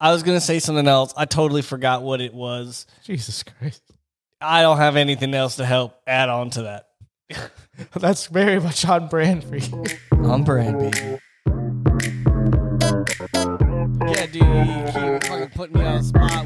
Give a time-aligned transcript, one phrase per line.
[0.00, 1.12] I was gonna say something else.
[1.16, 2.86] I totally forgot what it was.
[3.04, 3.82] Jesus Christ.
[4.40, 7.50] I don't have anything else to help add on to that.
[7.94, 9.84] That's very much on brand for you.
[10.24, 11.18] On brand, baby.
[14.08, 16.39] Yeah, dude, you keep fucking putting me on the spot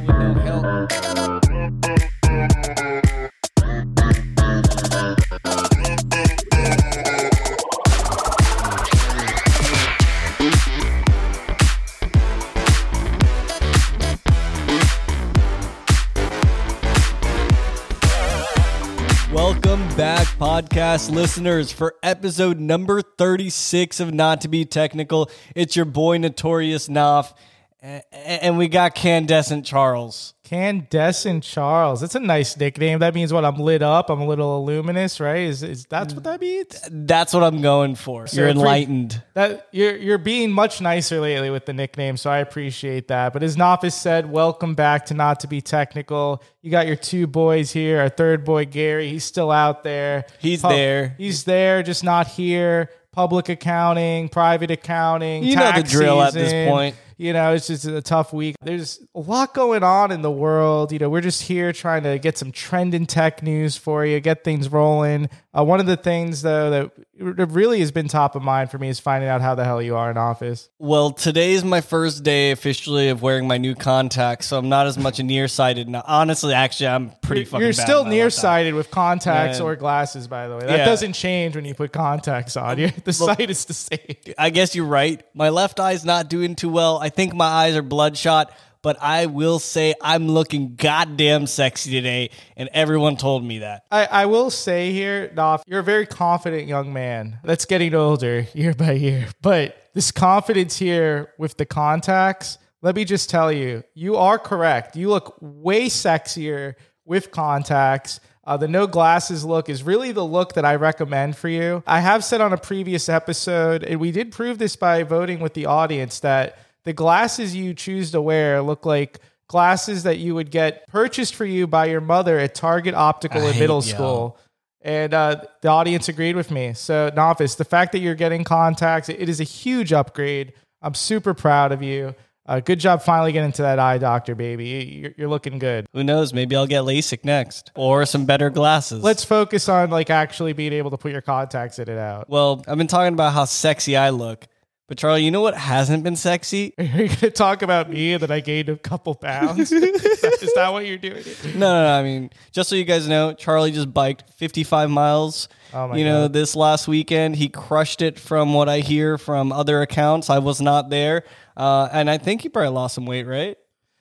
[20.95, 25.29] podcast listeners, for episode number 36 of Not to Be Technical.
[25.57, 27.34] It's your boy, Notorious Knopf,
[27.83, 30.34] and we got Candescent Charles.
[30.45, 32.03] Candescent Charles.
[32.03, 32.98] That's a nice nickname.
[32.98, 33.47] That means what?
[33.47, 34.11] I'm lit up.
[34.11, 35.41] I'm a little luminous, right?
[35.41, 36.80] Is is that's what that means?
[36.91, 38.27] That's what I'm going for.
[38.30, 39.23] You're for- enlightened.
[39.33, 43.33] That you're you're being much nicer lately with the nickname, so I appreciate that.
[43.33, 46.43] But as Nafis said, welcome back to Not to Be Technical.
[46.61, 48.01] You got your two boys here.
[48.01, 50.27] Our third boy Gary, he's still out there.
[50.41, 51.14] He's Pub- there.
[51.17, 52.91] He's there, just not here.
[53.12, 55.45] Public accounting, private accounting.
[55.45, 56.97] You know the drill at this point.
[57.17, 58.57] You know, it's just a tough week.
[58.62, 60.93] There's a lot going on in the world.
[60.93, 64.43] You know, we're just here trying to get some trending tech news for you, get
[64.45, 65.29] things rolling.
[65.57, 66.70] Uh, one of the things, though,
[67.17, 69.81] that really has been top of mind for me is finding out how the hell
[69.81, 70.69] you are in office.
[70.81, 74.89] Well, today is my first day officially of wearing my new contacts, so I'm not
[74.89, 76.03] as much nearsighted now.
[76.07, 79.65] Honestly, actually, I'm pretty fucking You're still nearsighted with contacts Yeah.
[79.65, 80.67] or glasses, by the way.
[80.67, 80.85] That Yeah.
[80.85, 82.79] doesn't change when you put contacts on.
[82.79, 84.17] you the sight is the same.
[84.37, 85.23] I guess you're right.
[85.35, 87.01] My left eye's not doing too well.
[87.05, 92.30] I think my eyes are bloodshot, but I will say I'm looking goddamn sexy today,
[92.56, 93.84] and everyone told me that.
[93.91, 98.46] I, I will say here, Noff, you're a very confident young man that's getting older
[98.55, 99.28] year by year.
[99.42, 104.96] But this confidence here with the contacts, let me just tell you, you are correct.
[104.96, 106.72] You look way sexier
[107.05, 108.18] with contacts.
[108.46, 111.83] Uh, the no glasses look is really the look that I recommend for you.
[111.86, 115.52] I have said on a previous episode, and we did prove this by voting with
[115.52, 120.50] the audience, that the glasses you choose to wear look like glasses that you would
[120.50, 124.39] get purchased for you by your mother at Target Optical I in middle school.
[124.80, 126.74] And uh, the audience agreed with me.
[126.74, 130.52] So, Nafis, the fact that you're getting contacts, it is a huge upgrade.
[130.82, 132.14] I'm super proud of you.
[132.46, 135.00] Uh, good job finally getting to that eye doctor, baby.
[135.00, 135.87] You're, you're looking good.
[135.94, 136.34] Who knows?
[136.34, 139.02] Maybe I'll get LASIK next or some better glasses.
[139.02, 142.28] Let's focus on like actually being able to put your contacts in and out.
[142.28, 144.46] Well, I've been talking about how sexy I look,
[144.87, 146.75] but Charlie, you know what hasn't been sexy?
[146.78, 149.72] Are you going to talk about me that I gained a couple pounds?
[149.72, 149.81] is,
[150.20, 151.25] that, is that what you're doing?
[151.55, 151.93] No, no, no.
[151.99, 155.49] I mean, just so you guys know, Charlie just biked 55 miles.
[155.73, 159.52] Oh my you know, this last weekend, he crushed it from what I hear from
[159.52, 160.28] other accounts.
[160.28, 161.25] I was not there.
[161.56, 163.56] Uh, and I think he probably lost some weight, right?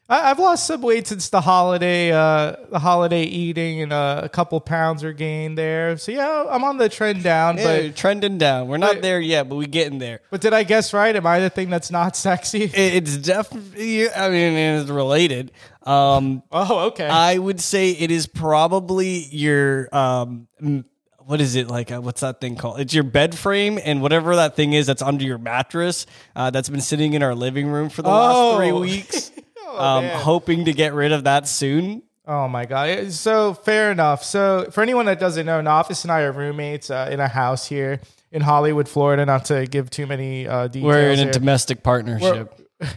[0.10, 4.30] I, I've lost some weight since the holiday, uh, the holiday eating, and uh, a
[4.30, 5.98] couple pounds are gained there.
[5.98, 7.58] So yeah, I'm on the trend down.
[7.58, 8.68] Yeah, But trending down.
[8.68, 10.20] We're not but- there yet, but we're getting there.
[10.30, 11.16] but did I guess right?
[11.16, 12.64] Am I the thing that's not sexy?
[12.64, 15.52] It- It's definitely, I mean, it's related.
[15.84, 17.08] Um, Oh, okay.
[17.08, 20.48] I would say it is probably your um
[21.26, 24.36] what is it like uh, what's that thing called it's your bed frame and whatever
[24.36, 27.88] that thing is that's under your mattress uh, that's been sitting in our living room
[27.88, 29.33] for the last three weeks Oh,
[29.80, 30.20] um, man.
[30.20, 33.12] hoping to get rid of that soon Oh my god!
[33.12, 34.24] So fair enough.
[34.24, 37.66] So for anyone that doesn't know, Nafis and I are roommates uh, in a house
[37.68, 38.00] here
[38.32, 39.26] in Hollywood, Florida.
[39.26, 40.86] Not to give too many uh, details.
[40.86, 41.32] we're in a here.
[41.34, 42.88] domestic partnership Uh,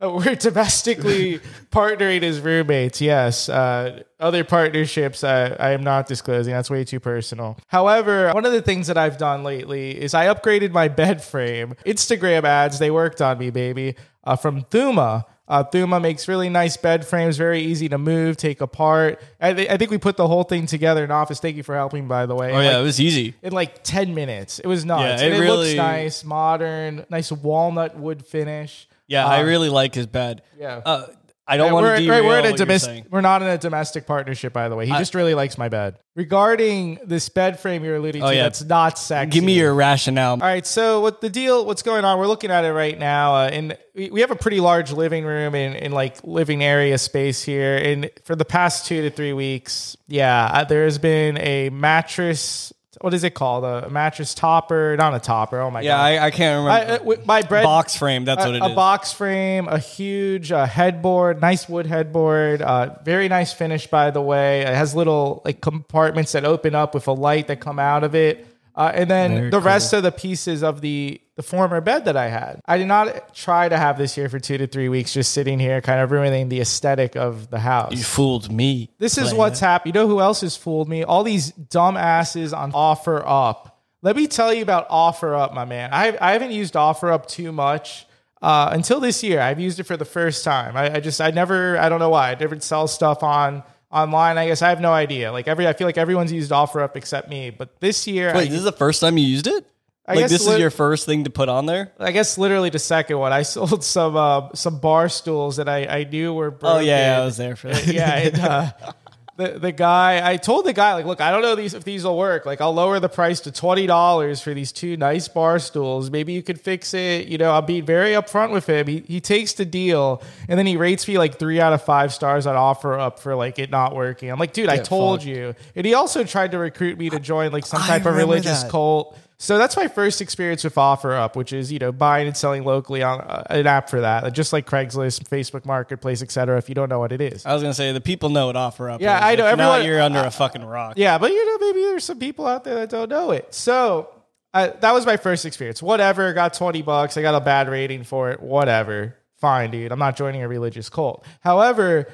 [0.16, 1.38] We're domestically
[1.70, 3.00] partnering as roommates.
[3.00, 3.48] Yes.
[3.48, 6.52] Uh, other partnerships, uh, I am not disclosing.
[6.52, 7.56] That's way too personal.
[7.68, 11.74] However, one of the things that I've done lately is I upgraded my bed frame.
[11.86, 15.24] Instagram ads, they worked on me, baby, uh, from Thuma.
[15.52, 19.20] Uh, Thuma makes really nice bed frames, very easy to move, take apart.
[19.38, 21.40] I, thi- I think we put the whole thing together in office.
[21.40, 22.52] Thank you for helping, by the way.
[22.52, 24.58] oh yeah Like, it was easy in like 10 minutes.
[24.60, 25.20] It was nuts.
[25.20, 28.88] Yeah, it and it really- looks nice, modern, nice walnut wood finish.
[29.08, 30.80] yeah i Um, really like his bed yeah.
[30.86, 31.06] uh,
[31.46, 32.90] i don't Right, want we're, to right, we're in a what you're domestic.
[32.90, 33.06] saying.
[33.10, 34.86] We're not in a domestic partnership, by the way.
[34.86, 35.98] He just really likes my bed.
[36.14, 38.42] Regarding this bed frame you're alluding Oh, to, yeah.
[38.44, 39.30] that's not sexy.
[39.30, 41.64] give me your rationale All right, so what the deal?
[41.66, 42.18] What's going on?
[42.18, 45.24] We're looking at it right now, uh, and we, we have a pretty large living
[45.24, 47.76] room and, and like living area space here.
[47.76, 52.72] And for the past two to three weeks, yeah, uh, there has been a mattress.
[53.02, 53.64] What is it called?
[53.64, 54.96] A mattress topper?
[54.96, 55.60] Not a topper.
[55.60, 56.00] Oh my yeah god!
[56.00, 58.66] I, I can't I, remember uh, my bread box frame that's a, what it a
[58.66, 64.10] is box frame, a huge uh, headboard, nice wood headboard, uh, very nice finish by
[64.10, 64.60] the way.
[64.60, 68.14] It has little like compartments that open up with a light that come out of
[68.14, 68.46] it.
[68.74, 69.66] Uh, and then Very the cool.
[69.66, 72.60] rest of the pieces of the the former bed that I had.
[72.66, 75.58] I did not try to have this here for two to three weeks, just sitting
[75.58, 77.92] here, kind of ruining the aesthetic of the house.
[77.92, 78.90] You fooled me.
[78.98, 79.94] This is what's happened.
[79.94, 81.04] You know who else has fooled me?
[81.04, 83.82] All these dumb asses on Offer Up.
[84.02, 85.90] Let me tell you about Offer Up, my man.
[85.92, 88.06] I, I haven't used Offer Up too much
[88.42, 89.40] uh, until this year.
[89.40, 90.76] I've used it for the first time.
[90.76, 92.32] I, I just, I never, I don't know why.
[92.32, 94.38] I never sell stuff on online.
[94.38, 95.32] I guess I have no idea.
[95.32, 97.50] Like every, I feel like everyone's used Offer Up except me.
[97.50, 99.66] But this year, Wait, I, this is the first time you used it?
[100.06, 101.92] I like guess this lit- is your first thing to put on there?
[101.98, 103.32] I guess literally the second one.
[103.32, 106.78] I sold some uh, some bar stools that I, I knew were broken.
[106.78, 107.86] Oh yeah, I was there for that.
[107.92, 108.72] yeah, and, uh,
[109.42, 112.04] the the guy, I told the guy like, look, I don't know these if these
[112.04, 112.46] will work.
[112.46, 116.10] Like, I'll lower the price to twenty dollars for these two nice bar stools.
[116.10, 117.26] Maybe you could fix it.
[117.28, 118.86] You know, I'll be very upfront with him.
[118.86, 122.12] He he takes the deal, and then he rates me like three out of five
[122.12, 124.30] stars on offer up for like it not working.
[124.30, 125.26] I'm like, dude, I told fucked.
[125.28, 125.54] you.
[125.74, 128.62] And he also tried to recruit me to join like some I type of religious
[128.62, 128.70] that.
[128.70, 129.18] cult.
[129.42, 133.02] So that's my first experience with OfferUp, which is you know buying and selling locally
[133.02, 136.58] on uh, an app for that, just like Craigslist, Facebook Marketplace, etc.
[136.58, 138.54] If you don't know what it is, I was gonna say the people know what
[138.54, 139.00] offer up.
[139.00, 139.24] Yeah, is.
[139.24, 140.94] I know, If not, everyone- you're under a fucking rock.
[140.96, 143.52] yeah, but you know maybe there's some people out there that don't know it.
[143.52, 144.10] So
[144.54, 145.82] uh, that was my first experience.
[145.82, 147.16] Whatever, got twenty bucks.
[147.16, 148.40] I got a bad rating for it.
[148.40, 149.90] Whatever, fine, dude.
[149.90, 151.24] I'm not joining a religious cult.
[151.40, 152.06] However,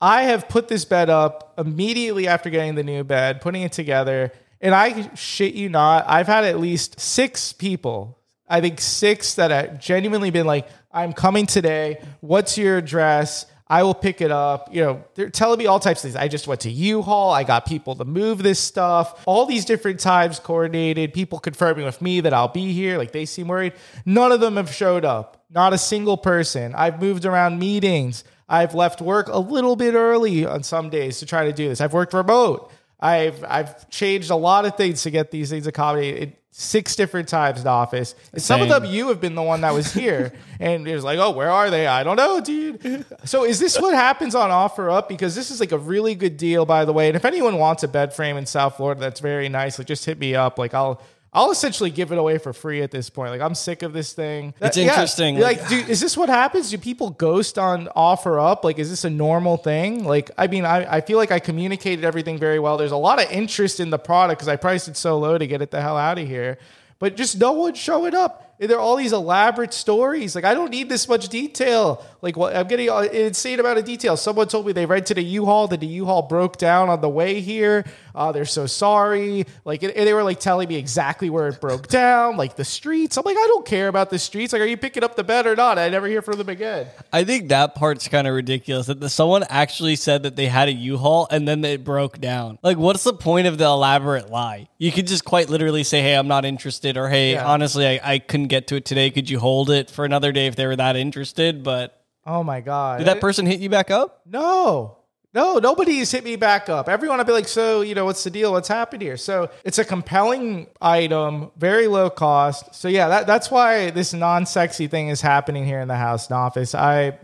[0.00, 4.30] I have put this bed up immediately after getting the new bed, putting it together,
[4.60, 8.18] and I shit you not, I've had at least six people.
[8.48, 12.02] I think six that have genuinely been like, "I'm coming today.
[12.20, 14.74] What's your address?" I will pick it up.
[14.74, 16.16] You know, they're telling me all types of things.
[16.16, 17.30] I just went to U-Haul.
[17.30, 19.22] I got people to move this stuff.
[19.26, 21.12] All these different times coordinated.
[21.12, 22.96] People confirming with me that I'll be here.
[22.96, 23.74] Like they seem worried.
[24.06, 25.44] None of them have showed up.
[25.50, 26.74] Not a single person.
[26.74, 28.24] I've moved around meetings.
[28.48, 31.82] I've left work a little bit early on some days to try to do this.
[31.82, 32.72] I've worked remote.
[33.00, 37.58] I've I've changed a lot of things to get these things accommodated six different times
[37.58, 38.16] in the office.
[38.32, 41.04] And some of them you have been the one that was here and it was
[41.04, 41.86] like, oh, where are they?
[41.86, 43.06] I don't know, dude.
[43.24, 45.08] So is this what happens on offer up?
[45.08, 47.06] Because this is like a really good deal, by the way.
[47.06, 50.04] And if anyone wants a bed frame in South Florida that's very nice, like just
[50.04, 50.58] hit me up.
[50.58, 51.00] Like I'll
[51.32, 53.30] I'll essentially give it away for free at this point.
[53.30, 54.54] Like I'm sick of this thing.
[54.60, 54.84] It's Yeah.
[54.84, 55.38] interesting.
[55.38, 56.70] Like, dude, is this what happens?
[56.70, 58.64] Do people ghost on offer up?
[58.64, 60.04] Like, is this a normal thing?
[60.04, 62.76] Like, I mean, I, I feel like I communicated everything very well.
[62.78, 65.46] There's a lot of interest in the product because I priced it so low to
[65.46, 66.58] get it the hell out of here.
[66.98, 68.56] But just no one showing up.
[68.58, 70.34] And There are all these elaborate stories.
[70.34, 72.04] Like, I don't need this much detail.
[72.22, 74.16] Like, what I'm getting an insane amount of detail.
[74.16, 77.40] Someone told me they rented a U-Haul, that the U-Haul broke down on the way
[77.40, 77.84] here.
[78.18, 79.46] Uh, they're so sorry.
[79.64, 83.16] Like, and they were like telling me exactly where it broke down, like the streets.
[83.16, 84.52] I'm like, I don't care about the streets.
[84.52, 85.78] Like, are you picking up the bed or not?
[85.78, 86.88] I never hear from them again.
[87.12, 90.66] I think that part's kind of ridiculous that the, someone actually said that they had
[90.66, 92.58] a U-Haul and then it broke down.
[92.60, 94.68] Like, what's the point of the elaborate lie?
[94.78, 97.46] You could just quite literally say, "Hey, I'm not interested," or "Hey, Yeah.
[97.46, 99.10] honestly, I, I couldn't get to it today.
[99.10, 101.94] Could you hold it for another day if they were that interested?" But
[102.26, 102.98] Oh my god!
[102.98, 104.22] did that person hit you back up?
[104.26, 104.97] No.
[105.34, 106.88] No, nobody's hit me back up.
[106.88, 108.52] Everyone, I'd be like, so, you know, what's the deal?
[108.52, 109.18] What's happened here?
[109.18, 112.74] So it's a compelling item, very low cost.
[112.74, 116.36] So yeah, that, that's why this non-sexy thing is happening here in the house and
[116.36, 116.74] office.
[116.74, 117.18] I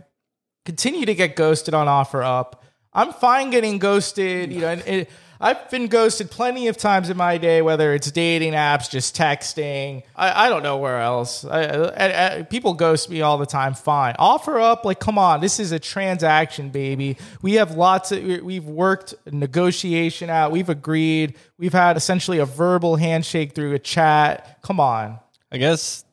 [0.67, 2.62] continue to get ghosted on offer up.
[2.93, 5.11] I'm fine getting ghosted, you know, and it,
[5.41, 10.03] I've been ghosted plenty of times in my day, whether it's dating apps, just texting.
[10.15, 11.45] I, I don't know where else.
[11.45, 13.75] I, I, people ghost me all the time.
[13.75, 14.17] Fine.
[14.19, 15.41] Offer up, like, come on.
[15.41, 17.17] This is a transaction, baby.
[17.43, 20.53] We have lots of, we- we've worked negotiation out.
[20.53, 21.35] We've agreed.
[21.58, 24.58] We've had essentially a verbal handshake through a chat.
[24.63, 25.19] Come on.
[25.51, 26.05] I guess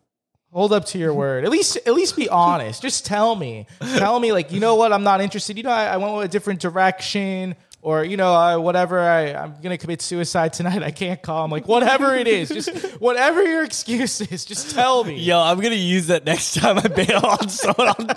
[0.53, 1.45] Hold up to your word.
[1.45, 2.81] At least, at least be honest.
[2.81, 3.67] Just tell me.
[3.95, 4.91] Tell me, like, you know what?
[4.91, 5.55] I'm not interested.
[5.55, 9.00] You know, I, I went with a different direction, or you know, uh, whatever.
[9.00, 10.83] I, I'm gonna commit suicide tonight.
[10.91, 11.45] I can't call.
[11.45, 12.69] I'm like, whatever it is, just
[13.00, 15.17] whatever your excuse is, just tell me.
[15.17, 18.09] yo, I'm gonna use that next time I bail on someone on.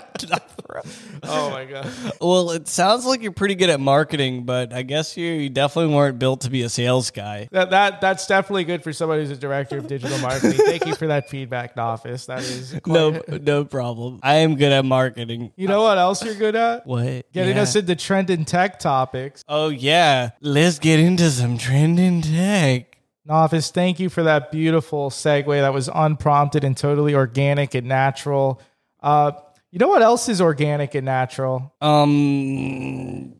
[1.27, 1.87] Oh my god.
[2.21, 5.95] well, it sounds like you're pretty good at marketing, but I guess you, you definitely
[5.95, 7.47] weren't built to be a sales guy.
[7.51, 10.59] That, that that's definitely good for somebody who's a director of digital marketing.
[10.65, 12.27] Thank you for that feedback, Nafis.
[12.27, 14.19] That is quite- No, no problem.
[14.21, 15.51] I am good at marketing.
[15.55, 16.85] You know what else you're good at?
[16.85, 17.31] What?
[17.31, 17.63] Getting Yeah.
[17.63, 19.43] us into trending tech topics.
[19.47, 22.97] Oh yeah, let's get into some trending tech.
[23.27, 28.61] Nafis, thank you for that beautiful segue that was unprompted and totally organic and natural.
[29.01, 29.31] Uh,
[29.75, 31.75] you know what else is organic and natural?
[31.81, 33.35] Um,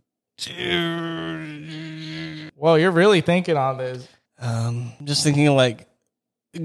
[2.58, 4.06] Well, you're really thinking on this.
[4.38, 5.88] um, I'm just thinking of like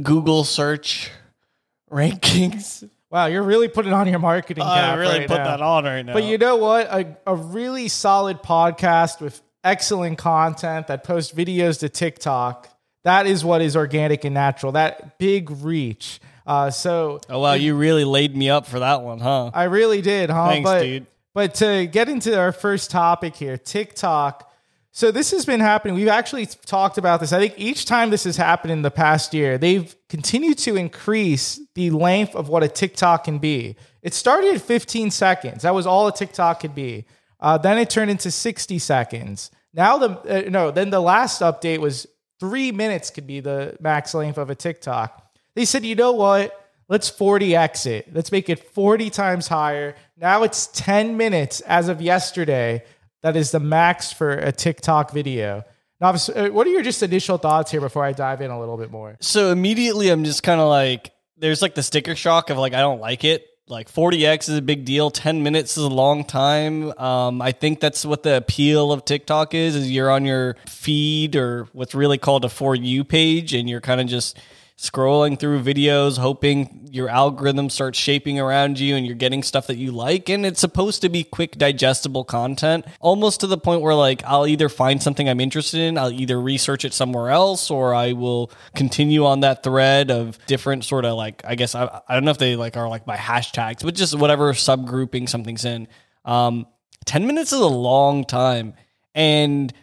[0.02, 1.12] Google search
[1.90, 2.90] rankings.
[3.12, 5.44] Wow, you're really putting on your marketing I really right put now.
[5.44, 6.14] that on right now.
[6.14, 6.86] But you know what?
[6.88, 12.68] A, a really solid podcast with excellent content that posts videos to TikTok
[13.04, 14.72] That is what is organic and natural.
[14.72, 16.18] That big reach.
[16.50, 19.52] Uh, so Oh wow, you really laid me up for that one, huh?
[19.54, 20.48] I really did, huh?
[20.48, 21.06] Thanks, but, dude.
[21.32, 24.50] But to get into our first topic here, TikTok.
[24.90, 25.94] So this has been happening.
[25.94, 27.32] We've actually talked about this.
[27.32, 31.60] I think each time this has happened in the past year, they've continued to increase
[31.76, 33.76] the length of what a TikTok can be.
[34.02, 35.62] It started at 15 seconds.
[35.62, 37.04] That was all a TikTok could be.
[37.38, 39.52] Uh, then it turned into 60 seconds.
[39.72, 42.08] Now the uh, no, then the last update was
[42.40, 45.29] three minutes could be the max length of a TikTok.
[45.60, 46.58] They said, you know what?
[46.88, 48.14] Let's 40x it.
[48.14, 49.94] Let's make it 40 times higher.
[50.16, 52.82] Now it's 10 minutes as of yesterday.
[53.20, 55.64] That is the max for a TikTok video.
[56.00, 58.78] Now, uh, what are your just initial thoughts here before I dive in a little
[58.78, 59.18] bit more?
[59.20, 62.80] So immediately I'm just kind of like, there's like the sticker shock of like, I
[62.80, 63.46] don't like it.
[63.68, 65.10] Like 40x is a big deal.
[65.10, 66.98] 10 minutes is a long time.
[66.98, 71.36] Um, I think that's what the appeal of TikTok is, is you're on your feed
[71.36, 74.38] or what's really called a For You page and you're kind of just
[74.80, 79.76] scrolling through videos, hoping your algorithm starts shaping around you and you're getting stuff that
[79.76, 80.30] you like.
[80.30, 84.46] And it's supposed to be quick, digestible content, almost to the point where, like, I'll
[84.46, 88.50] either find something I'm interested in, I'll either research it somewhere else, or I will
[88.74, 92.30] continue on that thread of different sort of like, I guess, I, I don't know
[92.30, 95.88] if they like are like by hashtags, but just whatever subgrouping something's in.
[96.24, 96.66] Um,
[97.04, 98.72] 10 minutes is a long time.
[99.14, 99.74] And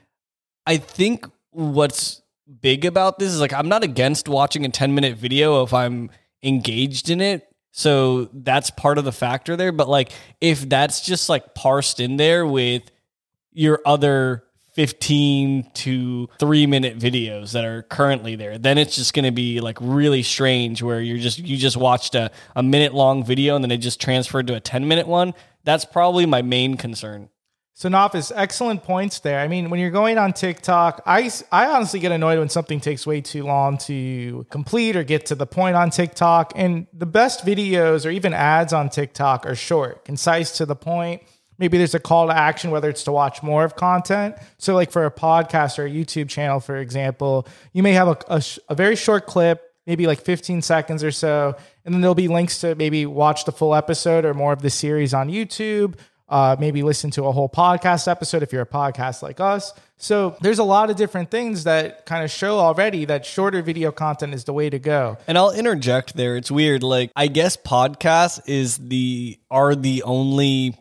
[0.65, 2.23] I think what's
[2.61, 6.09] big about this is like I'm not against watching a 10 minute video if I'm
[6.43, 7.47] engaged in it.
[7.71, 9.71] So that's part of the factor there.
[9.71, 10.11] But like
[10.41, 12.83] if that's just like parsed in there with
[13.51, 19.25] your other 15 to three minute videos that are currently there, then it's just going
[19.25, 23.23] to be like really strange where you're just, you just watched a, a minute long
[23.23, 25.33] video and then it just transferred to a 10 minute one.
[25.63, 27.29] That's probably my main concern.
[27.79, 29.39] So, Nafis, excellent points there.
[29.39, 33.05] I mean, when you're going on TikTok, I, I honestly get annoyed when something takes
[33.05, 36.53] way too long to complete or get to the point on TikTok.
[36.55, 41.21] And the best videos or even ads on TikTok are short, concise to the point.
[41.59, 44.37] Maybe there's a call to action, whether it's to watch more of content.
[44.57, 48.17] So, like for a podcast or a YouTube channel, for example, you may have a,
[48.27, 51.55] a, a very short clip, maybe like 15 seconds or so.
[51.85, 54.71] And then there'll be links to maybe watch the full episode or more of the
[54.71, 55.93] series on YouTube
[56.29, 59.73] uh, maybe listen to a whole podcast episode if you're a podcast like us.
[59.97, 63.91] So there's a lot of different things that kind of show already that shorter video
[63.91, 65.17] content is the way to go.
[65.27, 66.35] And I'll interject there.
[66.35, 66.83] It's weird.
[66.83, 70.75] Like I guess podcasts is the are the only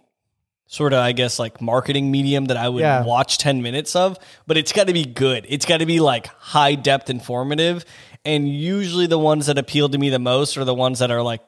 [0.67, 3.05] sort of I guess like marketing medium that I would Yeah.
[3.05, 5.47] watch 10 minutes of, but it's got to be good.
[5.49, 7.85] It's got to be like high depth informative
[8.25, 11.23] and usually the ones that appeal to me the most are the ones that are
[11.23, 11.41] like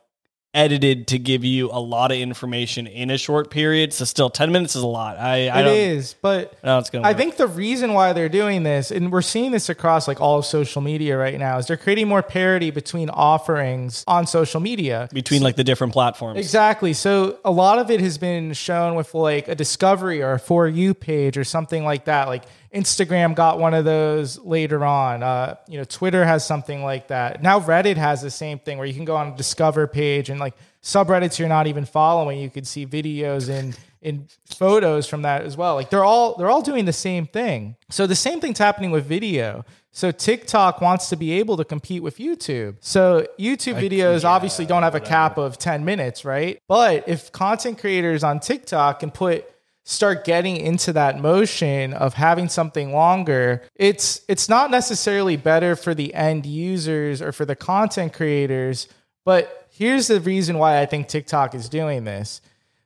[0.55, 3.93] edited to give you a lot of information in a short period.
[3.93, 5.19] So still 10 minutes is a lot.
[5.19, 8.62] I I It is, but know it's to I think the reason why they're doing
[8.62, 11.76] this, and we're seeing this across like all of social media right now, is they're
[11.76, 15.09] creating more parity between offerings on social media.
[15.12, 16.38] between like the different platforms.
[16.38, 16.95] Exactly.
[16.95, 20.67] So a lot of it has been shown with like a discovery or a for
[20.67, 22.28] you page or something like that.
[22.28, 22.45] Like
[22.75, 25.23] Instagram got one of those later on.
[25.23, 27.43] Uh, you know, Twitter has something like that.
[27.43, 30.39] Now Reddit has the same thing where you can go on a discover page and
[30.39, 35.43] like subreddits you're not even following, you could see videos and in photos from that
[35.43, 35.75] as well.
[35.75, 37.77] Like they're all they're all doing the same thing.
[37.91, 39.65] So the same thing's happening with video.
[39.91, 42.77] So TikTok wants to be able to compete with YouTube.
[42.81, 46.61] So YouTube videos obviously don't have a cap of 10 minutes, right?
[46.69, 49.53] But if content creators on TikTok can put
[49.90, 55.95] start getting into that motion of having something longer, it's it's not necessarily better for
[55.95, 58.87] the end users or for the content creators,
[59.25, 62.40] but here's the reason why I think TikTok is doing this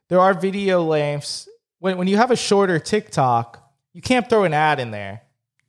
[0.08, 1.48] there are video lengths.
[1.80, 3.58] When, when you have a shorter TikTok,
[3.92, 5.22] you can't throw an ad in there.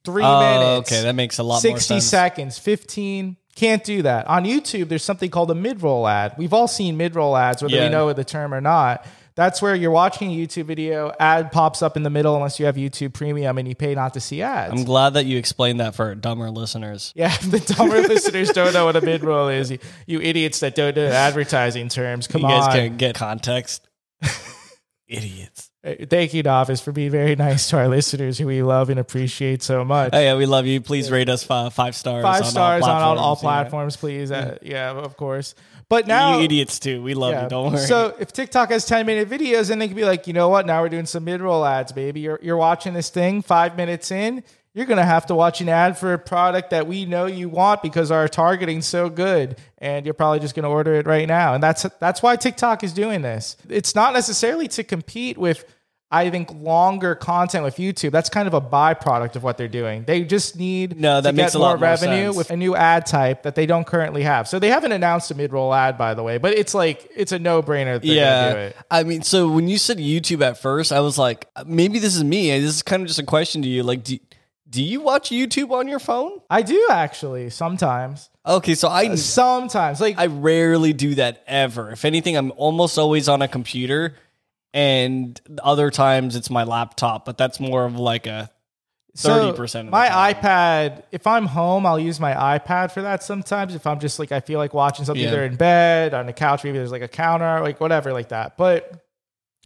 [0.06, 0.92] Three Oh, minutes.
[0.92, 2.06] okay, that makes a lot more 60 sense.
[2.06, 3.38] seconds, 15.
[3.56, 4.28] Can't do that.
[4.28, 6.36] On YouTube, there's something called a mid roll ad.
[6.38, 7.86] We've all seen mid roll ads, whether Yeah.
[7.86, 9.06] we know the term or not.
[9.36, 12.68] That's where you're watching a YouTube video, ad pops up in the middle unless you
[12.68, 14.74] have YouTube Premium and you pay not to see ads.
[14.74, 17.12] I'm glad that you explained that for dumber listeners.
[17.16, 19.72] yeah, the dumber listeners don't know what a mid roll is.
[19.72, 22.28] You, you idiots that don't know advertising terms.
[22.28, 22.52] Come on.
[22.52, 23.88] you guys can't get context.
[25.08, 25.70] Idiots.
[25.84, 29.62] Thank you, Nafis, for being very nice to our listeners who we love and appreciate
[29.62, 30.12] so much.
[30.14, 30.80] Oh yeah, we love you.
[30.80, 32.24] Please rate us five, five stars.
[32.24, 33.98] Five on stars all on all, all platforms.
[33.98, 34.32] platforms, please.
[34.32, 35.56] Uh, yeah, of course.
[35.90, 37.02] But now, you idiots too.
[37.02, 37.44] We love yeah.
[37.44, 37.50] you.
[37.50, 37.86] Don't worry.
[37.86, 40.66] So if TikTok has 10 minute videos, then they can be like, you know what?
[40.66, 42.22] Now we're doing some mid roll ads, baby.
[42.22, 44.44] You're, you're watching this thing five minutes in.
[44.74, 47.48] You're going to have to watch an ad for a product that we know you
[47.48, 49.58] want because our targeting's so good.
[49.78, 51.54] And you're probably just going to order it right now.
[51.54, 53.56] And that's, that's why TikTok is doing this.
[53.70, 55.64] It's not necessarily to compete with
[56.14, 60.04] I think longer content with YouTube, that's kind of a byproduct of what they're doing.
[60.06, 62.38] They just need No, that to makes get more more revenue sense.
[62.38, 64.48] with a new ad type that they don't currently have.
[64.48, 67.40] So they haven't announced a mid-roll ad, by the way, but it's like it's a
[67.40, 67.96] no-brainer.
[67.96, 68.54] That they're do Yeah.
[68.54, 68.78] it.
[68.92, 72.24] I mean, so when you said YouTube at first, I was like, maybe this is
[72.24, 72.52] me.
[72.60, 73.82] This is kind of just a question to you.
[73.84, 74.20] Like, do,
[74.70, 76.40] do you watch YouTube on your phone?
[76.50, 78.30] I do actually sometimes.
[78.46, 81.92] Okay, so I Sometimes, like I rarely do that ever.
[81.92, 84.16] If anything, I'm almost always on a computer,
[84.74, 87.26] and other times it's my laptop.
[87.26, 88.50] But that's more of like a
[89.16, 90.34] 30% of the my time.
[90.36, 93.76] iPad, if I'm home, I'll use my iPad for that sometimes.
[93.76, 95.30] If I'm just like, I feel like watching something Yeah.
[95.32, 98.58] either in bed, on the couch, maybe there's like a counter, like whatever, like that.
[98.58, 98.92] But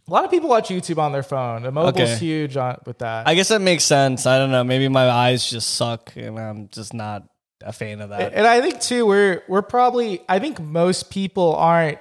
[0.06, 1.62] a lot of people watch YouTube on their phone.
[1.62, 2.16] The mobile's Okay.
[2.16, 3.26] huge on, with that.
[3.26, 4.26] I guess that makes sense.
[4.26, 4.64] I don't know.
[4.64, 7.24] Maybe my eyes just suck, and I'm just not
[7.62, 8.34] a fan of that.
[8.34, 11.98] and I think too, we're we're probably, I think most people aren't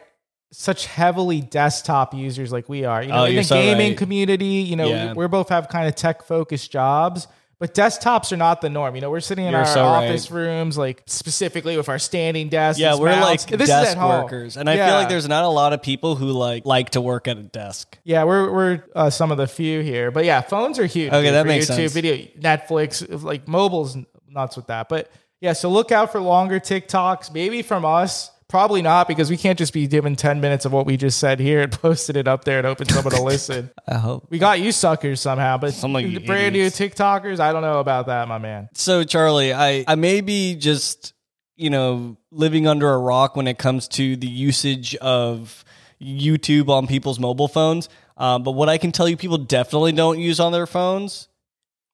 [0.51, 3.01] such heavily desktop users like we are.
[3.03, 3.97] You know, Oh, in the so gaming right.
[3.97, 5.13] community, you know, Yeah.
[5.13, 7.27] we, we both have kind of tech focused jobs.
[7.59, 8.93] But desktops are not the norm.
[8.93, 10.05] You know, we're sitting in You're our so right.
[10.07, 12.79] office rooms, like specifically with our standing desks.
[12.79, 13.49] Yeah, we're mounts.
[13.49, 14.85] like This desk workers, and I Yeah.
[14.85, 17.41] feel like there's not a lot of people who like like to work at a
[17.41, 17.97] desk.
[18.03, 21.11] Yeah, we're we're uh, some of the few here, but yeah, phones are huge.
[21.11, 21.93] Okay, that for makes YouTube, sense.
[21.93, 23.97] video, Netflix, like mobile's
[24.29, 24.87] nuts with that.
[24.87, 25.09] But
[25.41, 28.29] yeah, so look out for longer TikToks, maybe from us.
[28.49, 31.39] Probably not because we can't just be given ten minutes of what we just said
[31.39, 33.69] here and posted it up there and hoping someone to listen.
[33.87, 34.27] I hope.
[34.29, 36.79] We got you suckers somehow, but Some of you brand idiots.
[36.79, 38.69] new TikTokers, I don't know about that, my man.
[38.73, 41.13] So Charlie, I I may be just
[41.57, 45.65] you know living under a rock when it comes to the usage of
[46.01, 47.89] YouTube on people's mobile phones.
[48.15, 51.27] Um, but what I can tell you, people definitely don't use on their phones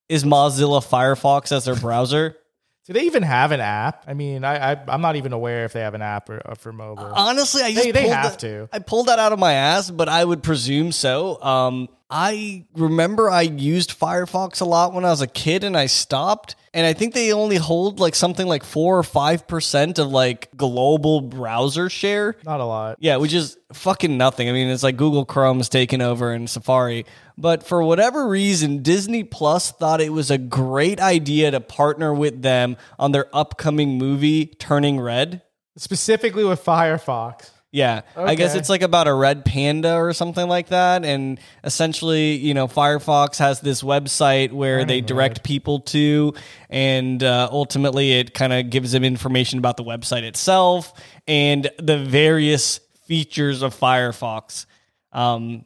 [0.07, 2.37] is Mozilla Firefox as their browser.
[2.85, 4.03] Do they even have an app?
[4.07, 6.55] I mean, I, I I'm not even aware if they have an app or, uh,
[6.55, 7.05] for mobile.
[7.15, 8.67] Honestly, I just They- they have that- to.
[8.73, 11.41] I pulled that out of my ass, but I would presume so.
[11.41, 15.87] Um, I remember I used Firefox a lot when I was a kid, and I
[15.87, 16.55] stopped.
[16.71, 20.55] And I think they only hold like something like four or five percent of like
[20.55, 22.35] global browser share.
[22.45, 22.97] not a lot.
[22.99, 24.47] Yeah, which is fucking nothing.
[24.47, 27.07] I mean, it's like Google Chrome's taken over and Safari.
[27.35, 32.43] But for whatever reason, Disney Plus thought it was a great idea to partner with
[32.43, 35.41] them on their upcoming movie, Turning Red.
[35.77, 37.49] Specifically with Firefox.
[37.73, 41.03] Yeah, I guess it's like about a red panda or something like that.
[41.03, 46.35] And essentially, you know, Firefox has this website where they direct people to,
[46.69, 50.93] and uh, ultimately it kind of gives them information about the website itself
[51.27, 54.67] and the various features of Firefox.
[55.11, 55.65] Um,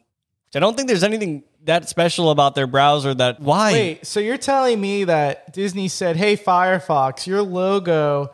[0.54, 4.38] I don't think there's anything that special about their browser that why Wait, so you're
[4.38, 8.30] telling me that Disney said, "Hey Firefox, your logo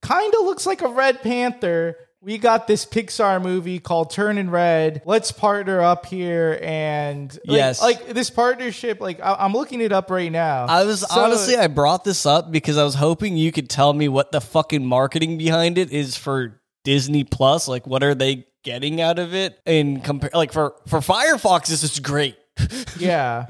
[0.00, 1.96] kind of looks like a red panther.
[2.20, 5.02] We got this Pixar movie called Turning Red.
[5.04, 7.80] Let's partner up here and like, Yes.
[7.80, 9.00] like this partnership.
[9.00, 10.66] Like I, I'm looking it up right now.
[10.66, 13.92] I was So- honestly, I brought this up because I was hoping you could tell
[13.92, 17.68] me what the fucking marketing behind it is for Disney Plus.
[17.68, 19.56] Like, what are they getting out of it?
[19.64, 22.36] And compare, like for for Firefox, this is great.
[22.98, 23.46] yeah,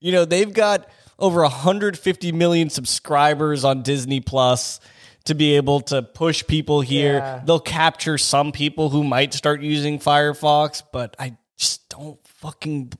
[0.00, 4.80] you know, they've got over 150 million subscribers on Disney Plus
[5.24, 7.14] to be able to push people here.
[7.18, 7.42] Yeah.
[7.44, 12.92] They'll capture some people who might start using Firefox, but I just don't fucking.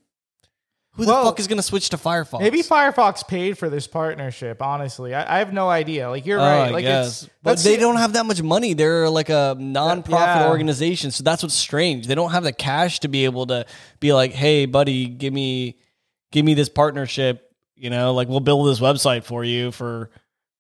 [0.92, 2.40] Who the fuck is going to switch to Firefox?
[2.40, 4.61] maybe Firefox paid for this partnership.
[4.61, 6.11] Honestly, I, I have no idea.
[6.11, 6.66] Like you're Oh, right.
[6.66, 7.22] I Like guess.
[7.22, 8.74] it's but they don't have that much money.
[8.74, 10.48] They're like a non-profit Yeah.
[10.48, 12.09] organization, so that's what's strange.
[12.09, 13.64] They don't have the cash to be able to
[14.00, 15.76] be like, "Hey, buddy, give me,
[16.33, 17.44] give me this partnership."
[17.76, 20.11] You know, like we'll build this website for you for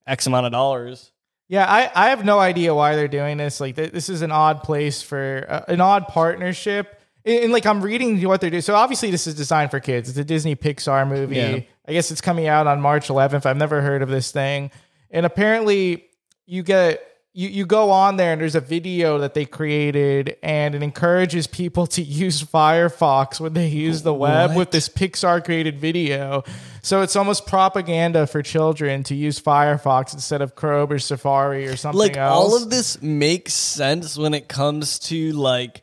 [0.06, 1.10] X amount of dollars.
[1.48, 3.58] Yeah, I, I have no idea why they're doing this.
[3.60, 7.00] Like, th- this is an odd place for uh, an odd partnership.
[7.24, 8.60] And, and, like, I'm reading what they're doing.
[8.62, 10.10] So obviously, this is designed for kids.
[10.10, 11.36] It's a Disney Pixar movie.
[11.36, 11.60] Yeah.
[11.86, 13.46] I guess it's coming out on March 11th.
[13.46, 14.70] I've never heard of this thing.
[15.10, 16.04] And apparently,
[16.44, 20.74] you get you you go on there and there's a video that they created and
[20.74, 24.56] it encourages people to use Firefox when they use the web What?
[24.56, 26.42] with this Pixar created video.
[26.82, 31.76] So it's almost propaganda for children to use Firefox instead of Chrome or Safari or
[31.76, 32.32] something Like else.
[32.52, 35.82] all of this makes sense when it comes to like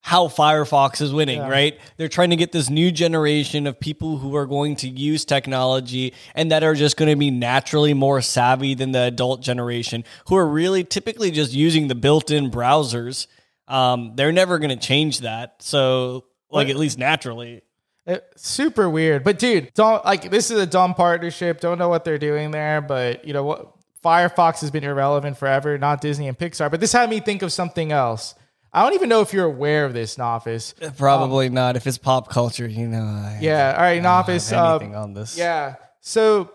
[0.00, 1.48] how Firefox is winning, Yeah.
[1.48, 1.80] right?
[1.96, 6.14] They're trying to get this new generation of people who are going to use technology
[6.36, 10.36] and that are just going to be naturally more savvy than the adult generation who
[10.36, 13.26] are really typically just using the built-in browsers.
[13.66, 15.56] Um, they're never going to change that.
[15.58, 17.62] So, like, What- at least naturally.
[18.06, 19.24] Uh, super weird.
[19.24, 21.60] But dude, don't like this is a dumb partnership.
[21.60, 23.72] Don't know what they're doing there, but you know what
[24.04, 26.70] Firefox has been irrelevant forever, not Disney and Pixar.
[26.70, 28.34] But this had me think of something else.
[28.72, 30.74] I don't even know if you're aware of this, Noffice.
[30.98, 31.76] Probably not.
[31.76, 32.98] If it's pop culture, you know.
[33.02, 33.74] I Yeah.
[33.76, 35.36] All right, don't have anything Um, on this.
[35.36, 35.76] yeah.
[36.00, 36.50] So,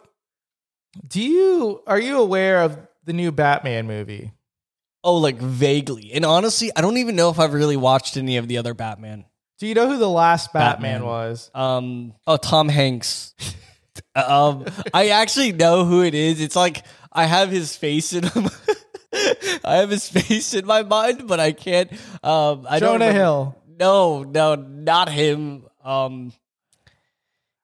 [1.08, 4.32] do you are you aware of the new Batman movie?
[5.04, 6.12] Oh, like vaguely.
[6.14, 9.26] And honestly, I don't even know if I've really watched any of the other Batman.
[9.62, 11.06] Do you know who the last Batman, Batman.
[11.06, 11.52] was?
[11.54, 12.14] Um.
[12.26, 13.36] Oh, Tom Hanks.
[14.16, 14.66] um.
[14.92, 16.42] I actually know who it is.
[16.42, 18.26] It's like I have his face in.
[19.64, 21.92] I have his face in my mind, but I can't.
[22.24, 22.66] Um.
[22.68, 23.58] I don't Jonah remember- Hill.
[23.80, 25.66] No, no, not him.
[25.84, 26.34] Um.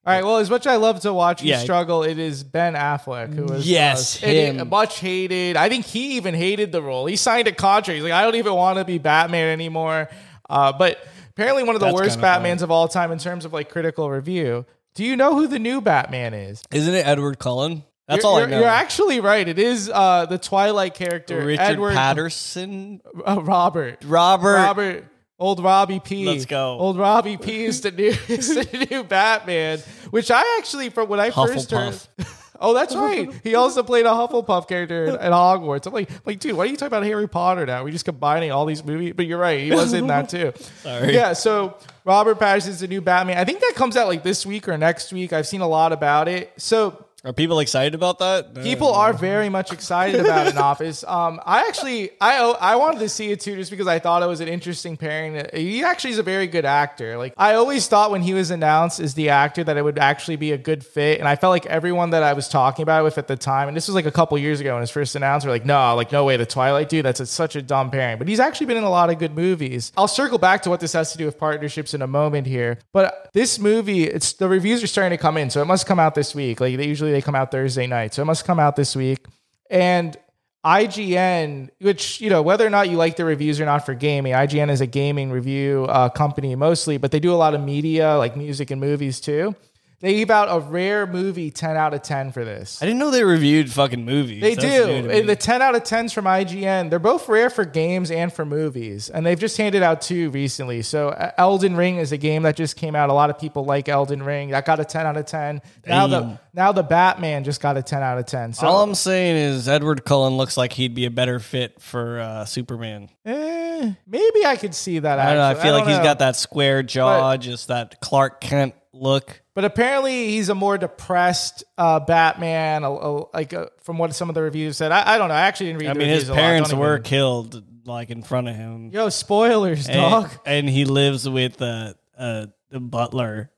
[0.06, 0.24] All right.
[0.24, 1.58] Well, as much as I love to watch you Yeah.
[1.62, 4.70] struggle, it is Ben Affleck who was Yes, uh, him.
[4.70, 5.58] much hated.
[5.58, 7.08] I think he even hated the role.
[7.08, 7.96] He signed a contract.
[7.96, 10.10] He's like, I don't even want to be Batman anymore.
[10.48, 11.00] Uh, but
[11.38, 12.50] apparently, one of the That's worst kinda funny.
[12.50, 14.65] Batmans of all time in terms of like critical review.
[14.95, 16.63] Do you know who the new Batman is?
[16.71, 17.84] Isn't it Edward Cullen?
[18.08, 18.60] That's you're, all you're, I know.
[18.62, 19.47] You're actually right.
[19.47, 24.04] It is uh, the Twilight character, Richard Edward Pattinson, uh, Robert.
[24.06, 24.56] Robert.
[24.56, 25.06] Robert,
[25.38, 26.26] old Robbie P.
[26.26, 26.80] Let's go.
[26.80, 31.19] Old Robbie P is the new is the new Batman, which I actually from when
[31.19, 31.93] I first heard.
[31.93, 32.43] Hufflepuff.
[32.60, 33.30] Oh, that's right.
[33.43, 35.88] He also played a Hufflepuff character in, in Hogwarts.
[35.88, 37.84] I'm like, like, dude, why are you talking about Harry Potter now?
[37.84, 39.13] We're just combining all these movies.
[39.15, 40.54] But you're right, he was in that too.
[40.84, 41.13] Sorry.
[41.13, 41.34] Yeah.
[41.34, 43.38] So Robert Pattinson's the new Batman.
[43.38, 45.34] I think that comes out like this week or next week.
[45.34, 46.52] I've seen a lot about it.
[46.58, 48.53] So Are people excited about that?
[48.62, 51.03] People are very much excited about an Office.
[51.03, 54.27] Um, I actually, I I wanted to see it too, just because I thought it
[54.27, 55.47] was an interesting pairing.
[55.51, 57.17] He actually is a very good actor.
[57.17, 60.36] Like I always thought when he was announced as the actor that it would actually
[60.36, 63.17] be a good fit, and I felt like everyone that I was talking about with
[63.17, 65.45] at the time, and this was like a couple years ago when his first announced,
[65.45, 68.19] were like, no, like no way, the Twilight dude, that's a, such a dumb pairing.
[68.19, 69.91] But he's actually been in a lot of good movies.
[69.97, 72.77] I'll circle back to what this has to do with partnerships in a moment here,
[72.93, 75.99] but this movie, it's the reviews are starting to come in, so it must come
[75.99, 76.60] out this week.
[76.60, 79.26] Like they usually they come out Thursday night, so it must come out this week.
[79.70, 80.17] And
[80.65, 84.34] IGN, which you know whether or not you like the reviews or not for gaming,
[84.34, 88.17] IGN is a gaming review uh, company mostly, but they do a lot of media
[88.17, 89.56] like music and movies too.
[90.00, 92.80] They gave out a rare movie 10 out of 10 for this.
[92.84, 94.42] I didn't know they reviewed fucking movies.
[94.42, 94.86] They That's do.
[94.86, 95.20] new to me.
[95.20, 98.46] And the 10 out of 10s from IGN, they're both rare for games and for
[98.46, 99.10] movies.
[99.10, 100.84] And they've just handed out two recently.
[100.84, 103.10] So Elden Ring is a game that just came out.
[103.10, 104.52] A lot of people like Elden Ring.
[104.52, 105.62] That got a 10 out of 10.
[105.88, 108.54] Now the now the Batman just got a 10 out of 10.
[108.54, 112.20] So All I'm saying is Edward Cullen looks like he'd be a better fit for
[112.20, 113.10] uh, Superman.
[113.26, 115.18] eh, maybe I could see that.
[115.18, 115.48] I don't know.
[115.50, 116.04] I feel like don't he's know.
[116.04, 119.42] got that square jaw, just that Clark Kent look.
[119.58, 122.84] But apparently, he's a more depressed uh, Batman.
[122.84, 125.34] a- a- like uh, from what some of the reviews said, I, I don't know.
[125.34, 125.89] I actually didn't read.
[125.89, 128.91] I mean, his a parents were even- killed like in front of him.
[128.91, 130.30] Yo, spoilers, dog.
[130.46, 133.50] And, and he lives with uh, uh, the butler.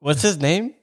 [0.00, 0.74] What's his name?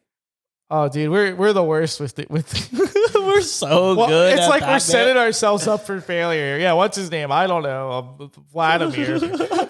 [0.71, 2.51] Oh, dude, we're we're the worst with the, with.
[3.13, 4.39] we're so Well, good.
[4.39, 6.57] it's like we're setting ourselves up for failure.
[6.57, 7.31] Yeah, what's his name?
[7.31, 7.91] I don't know.
[7.91, 9.19] Um, Vladimir.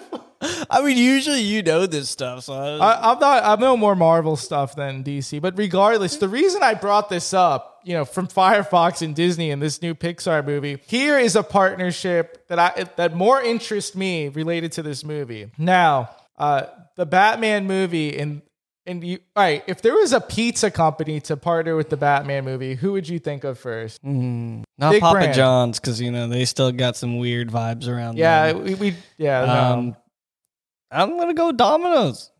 [0.70, 3.44] I mean, usually you know this stuff, so I, I, I'm not.
[3.44, 7.80] I know more Marvel stuff than DC, but regardless, the reason I brought this up,
[7.84, 12.46] you know, from Firefox and Disney and this new Pixar movie, here is a partnership
[12.48, 15.50] that I that more interests me related to this movie.
[15.58, 16.64] Now, uh,
[16.96, 18.42] the Batman movie and.
[18.88, 22.44] And you, all right, if there was a pizza company to partner with the Batman
[22.44, 23.98] movie, who would you think of first?
[24.04, 25.34] not big Papa brand.
[25.34, 28.16] John's because you know they still got some weird vibes around.
[28.16, 28.62] Yeah, them.
[28.62, 29.96] we, we yeah, no.
[30.90, 32.30] I'm gonna go Domino's.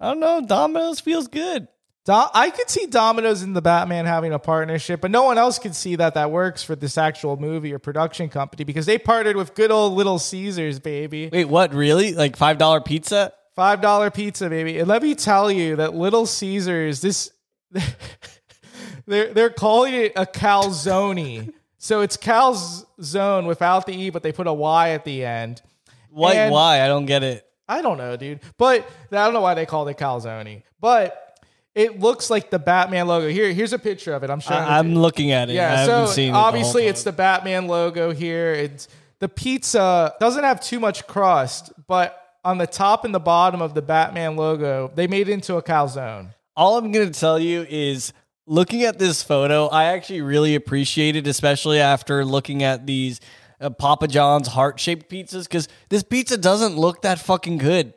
[0.00, 0.40] I don't know.
[0.44, 1.68] Domino's feels good.
[2.04, 5.60] Do- I could see Domino's and the Batman having a partnership, but no one else
[5.60, 9.36] could see that that works for this actual movie or production company because they partnered
[9.36, 11.30] with good old Little Caesars, baby.
[11.32, 11.72] Wait, what?
[11.72, 12.14] Really?
[12.14, 13.32] Like five dollar pizza?
[13.54, 14.78] Five dollar pizza, baby.
[14.80, 17.30] And let me tell you that Little Caesars, this
[19.06, 21.52] they're they're calling it a calzone.
[21.78, 25.62] so it's calzone without the e, but they put a y at the end.
[26.10, 26.34] Why?
[26.34, 26.80] And- why?
[26.82, 27.46] I don't get it.
[27.72, 28.40] I don't know, dude.
[28.58, 30.62] But I don't know why they called it calzone.
[30.80, 31.40] But
[31.74, 33.28] it looks like the Batman logo.
[33.28, 34.30] Here, here's a picture of it.
[34.30, 34.60] I'm showing.
[34.62, 35.54] to I, am looking at it.
[35.54, 36.90] Yeah, haven't so seen it obviously time.
[36.90, 38.52] it's the Batman logo here.
[38.52, 38.88] It's
[39.20, 43.74] the pizza doesn't have too much crust, but on the top and the bottom of
[43.74, 46.34] the Batman logo, they made it into a calzone.
[46.56, 48.12] All I'm going to tell you is
[48.46, 53.20] looking at this photo, I actually really appreciate it, especially after looking at these
[53.62, 57.94] uh, Papa John's heart shaped pizzas, because this pizza doesn't look that fucking good.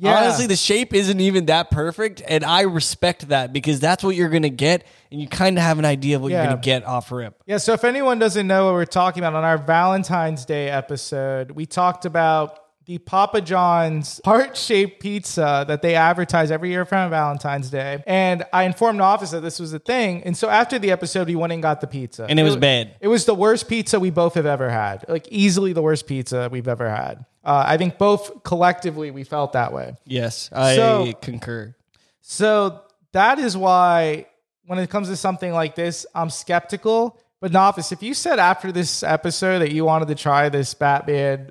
[0.00, 0.16] Yeah.
[0.16, 4.28] Honestly, the shape isn't even that perfect, and I respect that because that's what you're
[4.28, 6.42] going to get, and you kind of have an idea of what Yeah.
[6.42, 7.42] you're going to get off rip.
[7.46, 11.50] Yeah, so if anyone doesn't know what we're talking about on our Valentine's Day episode,
[11.50, 17.68] we talked about the Papa John's heart-shaped pizza that they advertise every year for Valentine's
[17.68, 18.02] Day.
[18.06, 20.22] And I informed the office that this was a thing.
[20.24, 22.24] And so after the episode, we went and got the pizza.
[22.26, 22.94] And it was bad.
[23.00, 25.04] It was the worst pizza we both have ever had.
[25.06, 27.26] Like easily the worst pizza we've ever had.
[27.44, 29.94] Uh, I think both collectively we felt that way.
[30.06, 31.74] Yes, I So- concur.
[32.22, 32.80] So
[33.12, 34.28] that is why
[34.64, 37.20] when it comes to something like this, I'm skeptical.
[37.42, 41.50] But Nafis, if you said after this episode that you wanted to try this Batman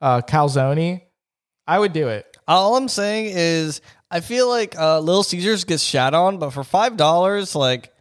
[0.00, 1.02] uh, calzone,
[1.66, 2.26] I would do it.
[2.48, 3.80] All I'm saying is,
[4.10, 7.92] I feel like uh, Little Caesars gets shat on, but for five dollars, like,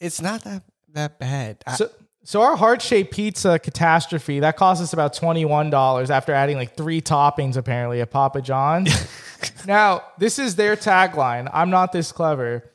[0.00, 0.62] it's not that
[0.94, 1.62] that bad.
[1.66, 1.90] I- So,
[2.24, 6.56] so our heart shaped pizza catastrophe that cost us about twenty one dollars after adding
[6.56, 8.94] like three toppings apparently at Papa John's.
[9.66, 11.50] now this is their tagline.
[11.52, 12.70] I'm not this clever.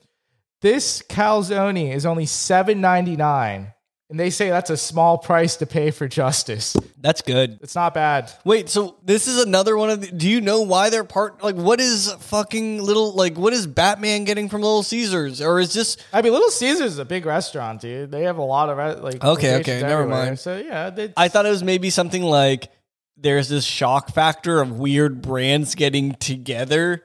[0.62, 3.72] This calzone is only seven ninety nine,
[4.10, 6.76] and they say that's a small price to pay for justice.
[7.02, 7.60] that's good.
[7.62, 8.32] It's not bad.
[8.46, 10.12] Wait, so this is another one of the.
[10.12, 11.44] Do you know why they're part?
[11.44, 13.14] Like, what is fucking little?
[13.14, 15.42] Like, what is Batman getting from Little Caesars?
[15.42, 15.98] Or is this?
[16.14, 18.12] I mean, Little Caesars is a big restaurant, dude.
[18.12, 19.24] They have a lot of re- like.
[19.24, 20.26] Okay, okay, never everywhere.
[20.26, 20.40] mind.
[20.40, 22.70] So yeah, they, I thought it was maybe something like
[23.18, 27.04] there's this shock factor of weird brands getting together,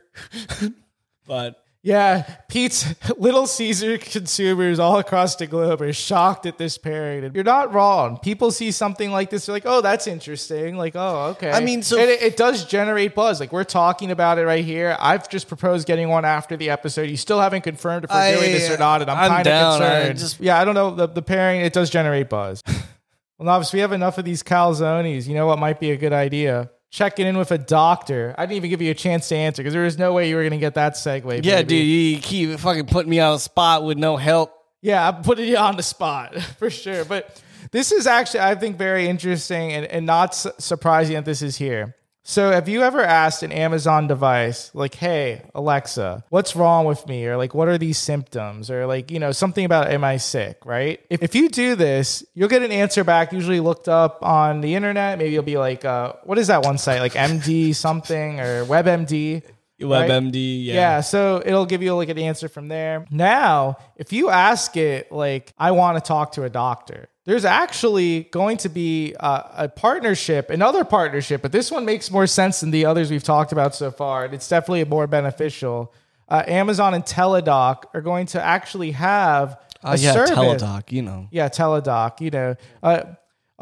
[1.27, 2.87] but Yeah, Pete's
[3.19, 7.25] Little Caesar consumers all across the globe are shocked at this pairing.
[7.25, 8.19] And you're not wrong.
[8.19, 11.83] People see something like this, they're like, "Oh, that's interesting." Like, "Oh, okay." I mean,
[11.83, 13.41] so- it, it does generate buzz.
[13.41, 14.97] Like we're talking about it right here.
[15.01, 17.11] I've just proposed getting one after the episode.
[17.11, 19.41] You still haven't confirmed if we're I- doing this or not, and I'm, I'm kind
[19.41, 19.83] of down.
[19.83, 20.19] I concerned.
[20.21, 21.63] just- yeah, I don't know the, the pairing.
[21.63, 22.63] It does generate buzz.
[23.39, 25.27] well, Nafis, we have enough of these calzones.
[25.27, 26.71] You know what might be a good idea?
[26.93, 28.35] Checking in with a doctor.
[28.37, 30.37] I didn't even give you a chance to answer because there was no way you
[30.37, 31.43] were going to get that segue.
[31.43, 31.65] yeah, baby.
[31.65, 34.53] dude, you keep fucking putting me on the spot with no help.
[34.83, 37.07] Yeah, I'm putting you on the spot for sure.
[37.07, 41.41] But this is actually, I think, very interesting and, and not su- surprising that this
[41.41, 41.97] is here.
[42.25, 47.27] So, have you ever asked an Amazon device, like, hey, Alexa, what's wrong with me?
[47.27, 48.71] Or, like, what are these symptoms?
[48.71, 51.01] Or, like, you know, something about, am I sick, right?
[51.11, 54.77] If, if you do this, you'll get an answer back, usually looked up on the
[54.77, 55.19] internet.
[55.19, 57.01] Maybe you'll be like, uh, what is that one site?
[57.01, 59.43] Like MD something or WebMD.
[59.81, 60.09] right?
[60.09, 60.75] WebMD, yeah.
[60.75, 63.05] Yeah, so it'll give you like an answer from there.
[63.11, 68.25] Now, if you ask it like, I want to talk to a doctor, there's actually
[68.33, 72.71] going to be uh, a partnership, another partnership, but this one makes more sense than
[72.73, 75.93] the others we've talked about so far, and it's definitely more beneficial.
[76.29, 80.31] Uh, Amazon and Teladoc are going to actually have a Uh, yeah, service.
[80.31, 81.27] Teladoc, you know.
[81.31, 83.03] Yeah, Teladoc, you know, uh,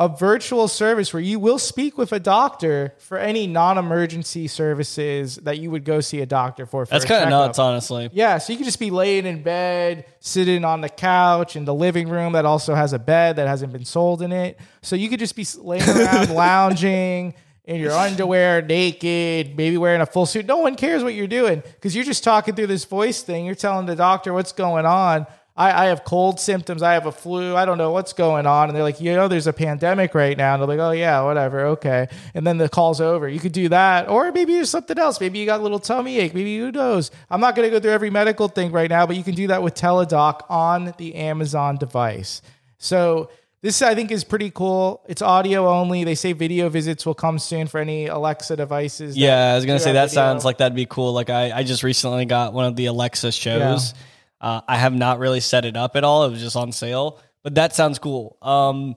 [0.00, 5.58] a virtual service where you will speak with a doctor for any non-emergency services that
[5.58, 6.86] you would go see a doctor for.
[6.86, 8.08] for That's kind of nuts, honestly.
[8.10, 11.74] Yeah, so you could just be laying in bed, sitting on the couch in the
[11.74, 14.58] living room that also has a bed that hasn't been sold in it.
[14.80, 17.34] So you could just be laying around lounging
[17.66, 20.46] in your underwear, naked, maybe wearing a full suit.
[20.46, 23.44] No one cares what you're doing because you're just talking through this voice thing.
[23.44, 25.26] You're telling the doctor what's going on.
[25.60, 26.82] I, I have cold symptoms.
[26.82, 27.54] I have a flu.
[27.54, 28.70] I don't know what's going on.
[28.70, 30.54] And they're like, you know, there's a pandemic right now.
[30.54, 31.66] And they're like, oh, yeah, whatever.
[31.66, 32.08] Okay.
[32.32, 33.28] And then the call's over.
[33.28, 34.08] You could do that.
[34.08, 35.20] Or maybe there's something else.
[35.20, 36.32] Maybe you got a little tummy ache.
[36.32, 37.10] Maybe who knows?
[37.28, 39.48] I'm not going to go through every medical thing right now, but you can do
[39.48, 42.40] that with Teladoc on the Amazon device.
[42.78, 43.28] So
[43.60, 45.04] this, I think, is pretty cool.
[45.08, 46.04] It's audio only.
[46.04, 49.14] They say video visits will come soon for any Alexa devices.
[49.14, 50.22] Yeah, I was gonna say that video.
[50.22, 51.12] sounds like that'd be cool.
[51.12, 53.92] Like I, I just recently got one of the Alexa shows.
[54.40, 56.24] Uh, I have not really set it up at all.
[56.24, 58.36] It was just on sale, but that sounds cool.
[58.42, 58.96] Um,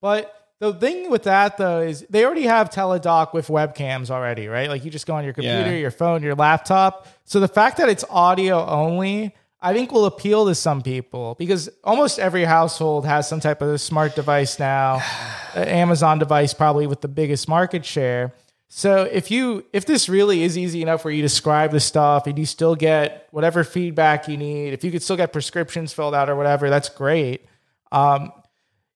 [0.00, 4.68] But the thing with that though is they already have Teladoc with webcams already, right?
[4.68, 5.76] Like you just go on your computer, Yeah.
[5.78, 7.06] your phone, your laptop.
[7.24, 11.68] So the fact that it's audio only, I think will appeal to some people because
[11.82, 15.00] almost every household has some type of smart device now.
[15.54, 18.32] Amazon device probably with the biggest market share.
[18.70, 22.38] So if you if this really is easy enough where you describe the stuff and
[22.38, 26.28] you still get whatever feedback you need, if you could still get prescriptions filled out
[26.28, 27.46] or whatever, that's great.
[27.92, 28.30] Um,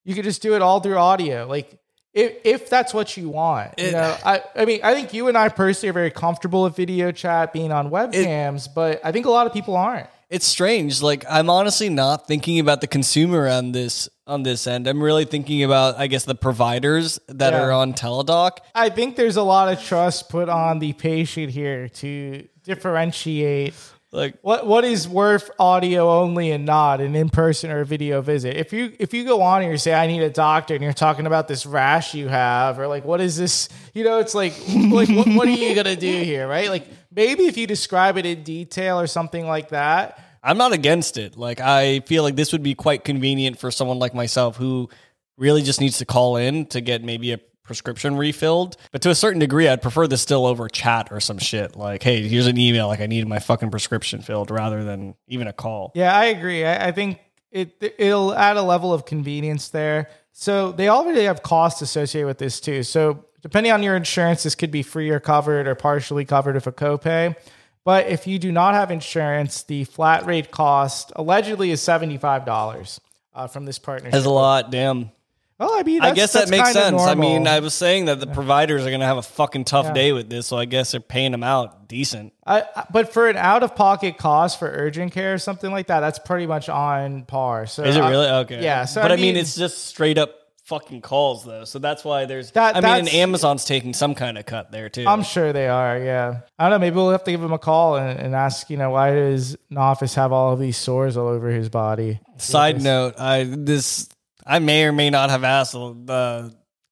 [0.05, 1.47] you could just do it all through audio.
[1.47, 1.79] Like
[2.13, 3.79] if if that's what you want.
[3.79, 6.65] You It- know, I I mean, I think you and I personally are very comfortable
[6.65, 10.09] with video chat being on webcams, but I think a lot of people aren't.
[10.33, 11.03] It's strange.
[11.03, 14.87] Like I'm honestly not thinking about the consumer on this on this end.
[14.87, 17.61] I'm really thinking about, I guess, the providers that Yeah.
[17.63, 18.53] are on Teladoc.
[18.75, 23.75] I think there's a lot of trust put on the patient here to differentiate
[24.15, 28.21] Like what what is worth audio only and not an in person or a video
[28.23, 28.57] visit.
[28.57, 30.93] If you if you go on and you say I need a doctor and you're
[30.93, 34.53] talking about this rash you have or like what is this you know it's like
[34.69, 38.27] like what, what are you gonna do here right like maybe if you describe it
[38.27, 41.37] in detail or something like that I'm not against it.
[41.37, 44.89] Like I feel like this would be quite convenient for someone like myself who
[45.37, 48.77] really just needs to call in to get maybe a prescription refilled.
[48.91, 51.77] But to a certain degree, I'd prefer this still over chat or some shit.
[51.77, 52.89] Like, hey, here's an email.
[52.89, 55.93] Like I need my fucking prescription filled rather than even a call.
[55.95, 56.65] Yeah, I agree.
[56.65, 57.21] I, I think
[57.53, 60.09] it it'll add a level of convenience there.
[60.33, 62.83] So they already have costs associated with this too.
[62.83, 66.67] So depending on your insurance, this could be free or covered or partially covered with
[66.67, 67.37] a copay.
[67.85, 73.01] But if you do not have insurance, the flat rate cost allegedly is $75
[73.35, 74.13] uh, from this partnership.
[74.13, 74.71] That's a lot.
[74.71, 75.11] Damn.
[75.59, 77.01] Well, I mean, I guess that makes sense.
[77.03, 77.47] I mean.
[77.47, 79.93] I was saying that the providers are going to have a fucking tough Yeah.
[79.93, 82.33] day with this, so I guess they're paying them out decent.
[82.45, 85.87] I, I- but for an out of pocket cost for urgent care or something like
[85.87, 87.67] that, that's pretty much on par.
[87.67, 88.63] So Is it I- really okay?
[88.63, 91.79] yeah, so but I I mean, mean- it's just straight up fucking calls though, so
[91.79, 92.51] that's why there's.
[92.53, 95.05] That- I mean, and Amazon's taking some kind of cut there too.
[95.07, 95.99] I'm sure they are.
[95.99, 96.79] Yeah, I don't know.
[96.87, 98.71] Maybe we'll have to give him a call and, and ask.
[98.71, 102.21] You know, why does Nafis have all of these sores all over his body?
[102.39, 104.09] Side note, I this
[104.47, 106.49] I may or may not have asked uh,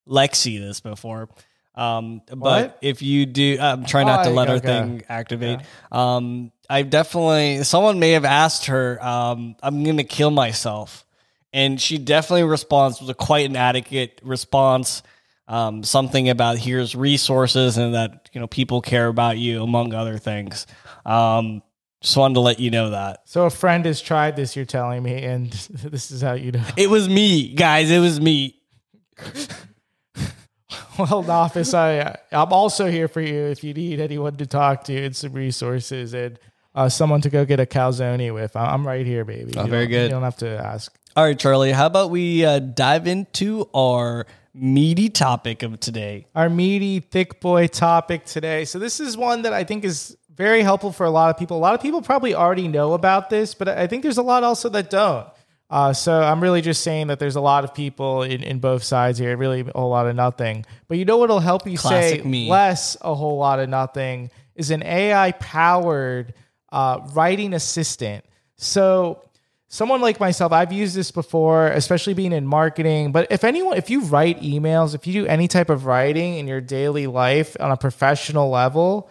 [0.08, 1.28] Lexi this before.
[1.74, 2.78] Um, but What?
[2.82, 4.66] if you do, I'm trying not to Oh, let her okay.
[4.66, 5.60] thing activate.
[5.90, 11.06] Um, I definitely someone may have asked her, um, "I'm gonna kill myself,"
[11.52, 15.02] and she definitely responds with a quite an adequate response.
[15.48, 20.18] Um, something about here's resources and that you know people care about you among other
[20.18, 20.66] things.
[21.04, 21.62] Um,
[22.00, 23.22] just wanted to let you know that.
[23.24, 24.54] So a friend has tried this.
[24.54, 26.64] You're telling me, and this is how you know.
[26.76, 27.90] It was me, guys.
[27.90, 28.56] It was me.
[30.98, 35.04] Well, Nafis, I I'm also here for you if you need anyone to talk to
[35.04, 36.38] and some resources and
[36.74, 38.54] uh, someone to go get a calzone with.
[38.56, 39.52] I'm right here, baby.
[39.56, 40.02] Oh, You very don't- good.
[40.04, 40.96] You don't have to ask.
[41.16, 41.72] All right, Charlie.
[41.72, 46.26] How about we uh, dive into our meaty topic of today?
[46.34, 48.64] our meaty thick boy topic today.
[48.64, 51.56] So this is one that I think is very helpful for a lot of people.
[51.56, 54.44] A lot of people probably already know about this, but I think there's a lot
[54.44, 55.26] also that don't.
[55.68, 58.82] Uh, so I'm really just saying that there's a lot of people in, in both
[58.82, 60.64] sides here, really a whole lot of nothing.
[60.88, 62.48] But you know what'll help you Classic say me.
[62.48, 66.34] less a whole lot of nothing is an AI powered
[66.72, 68.24] uh, writing assistant.
[68.56, 69.22] So
[69.68, 73.12] someone like myself, I've used this before, especially being in marketing.
[73.12, 76.46] But if anyone, if you write emails, if you do any type of writing in
[76.46, 79.08] your daily life on a professional level,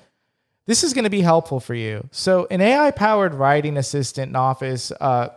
[0.67, 2.07] this is going to be helpful for you.
[2.11, 5.29] So, an AI powered writing assistant in Office uh,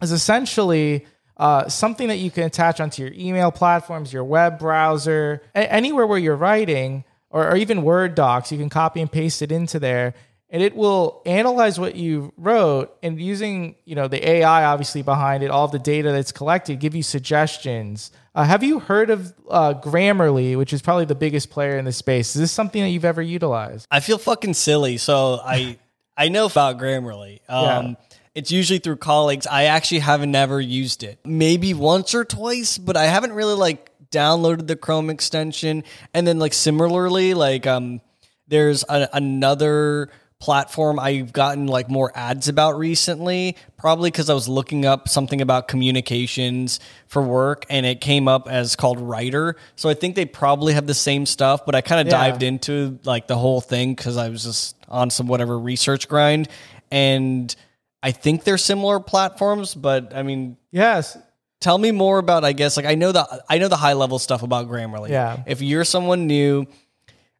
[0.00, 5.42] is essentially uh, something that you can attach onto your email platforms, your web browser,
[5.56, 8.52] a- anywhere where you're writing, or, or even Word docs.
[8.52, 10.14] You can copy and paste it into there,
[10.50, 15.42] and it will analyze what you wrote and using you know the AI obviously behind
[15.42, 18.10] it, all the data that's collected, give you suggestions.
[18.34, 21.92] Uh, have you heard of uh, Grammarly, which is probably the biggest player in the
[21.92, 22.34] space?
[22.36, 23.86] Is this something that you've ever utilized?
[23.90, 25.78] I feel fucking silly, so I
[26.16, 27.40] I know about Grammarly.
[27.48, 27.94] Um, Yeah.
[28.32, 29.48] It's usually through colleagues.
[29.48, 31.18] I actually haven't never used it.
[31.24, 35.82] Maybe once or twice, but I haven't really like downloaded the Chrome extension.
[36.14, 38.00] And then like similarly, like um,
[38.46, 40.10] there's a, another
[40.40, 45.40] platform I've gotten like more ads about recently, probably because I was looking up something
[45.40, 49.56] about communications for work and it came up as called Writer.
[49.76, 52.18] So I think they probably have the same stuff, but I kind of Yeah.
[52.18, 56.48] dived into like the whole thing because I was just on some whatever research grind.
[56.90, 57.54] And
[58.02, 61.16] I think they're similar platforms, but I mean, Yes.
[61.60, 64.18] tell me more about i guess like i know the i know the high level
[64.18, 65.42] stuff about grammarly Yeah.
[65.46, 66.66] if you're someone new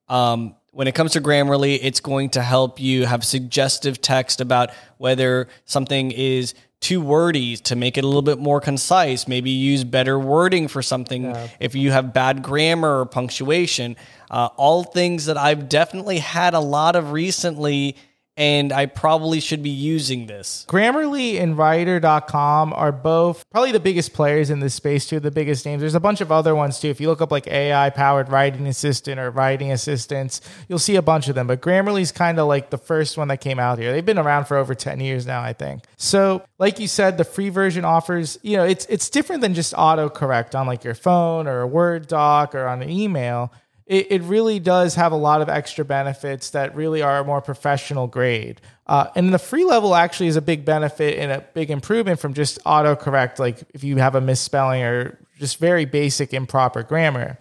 [0.09, 4.71] um, when it comes to grammarly it's going to help you have suggestive text about
[4.99, 9.29] whether something is too wordy to make it a little bit more concise.
[9.29, 13.97] Maybe use better wording for something if you have bad grammar or punctuation.
[14.31, 17.97] Uh, all things that i've definitely had a lot of recently
[18.37, 24.13] and i probably should be using this Grammarly and Writer.com are both probably the biggest
[24.13, 25.81] players in this space, too, the biggest names.
[25.81, 26.89] There's a bunch of other ones, too.
[26.89, 31.03] If you look up like AI powered writing assistant or writing assistants, you'll see a
[31.03, 31.47] bunch of them.
[31.47, 33.93] But Grammarly's kind of like the first one that came out here.
[33.93, 35.85] They've been around for over 10 years now, I think.
[35.97, 39.75] So, like you said, the free version offers, you know, it's it's different than just
[39.75, 43.53] autocorrect on like your phone or a Word doc or on an email
[43.91, 47.41] it, it really does have a lot of extra benefits that really are a more
[47.41, 48.61] professional grade.
[48.87, 52.33] Uh, and the free level actually is a big benefit and a big improvement from
[52.33, 57.37] just autocorrect, like if you have a misspelling or just very basic improper grammar.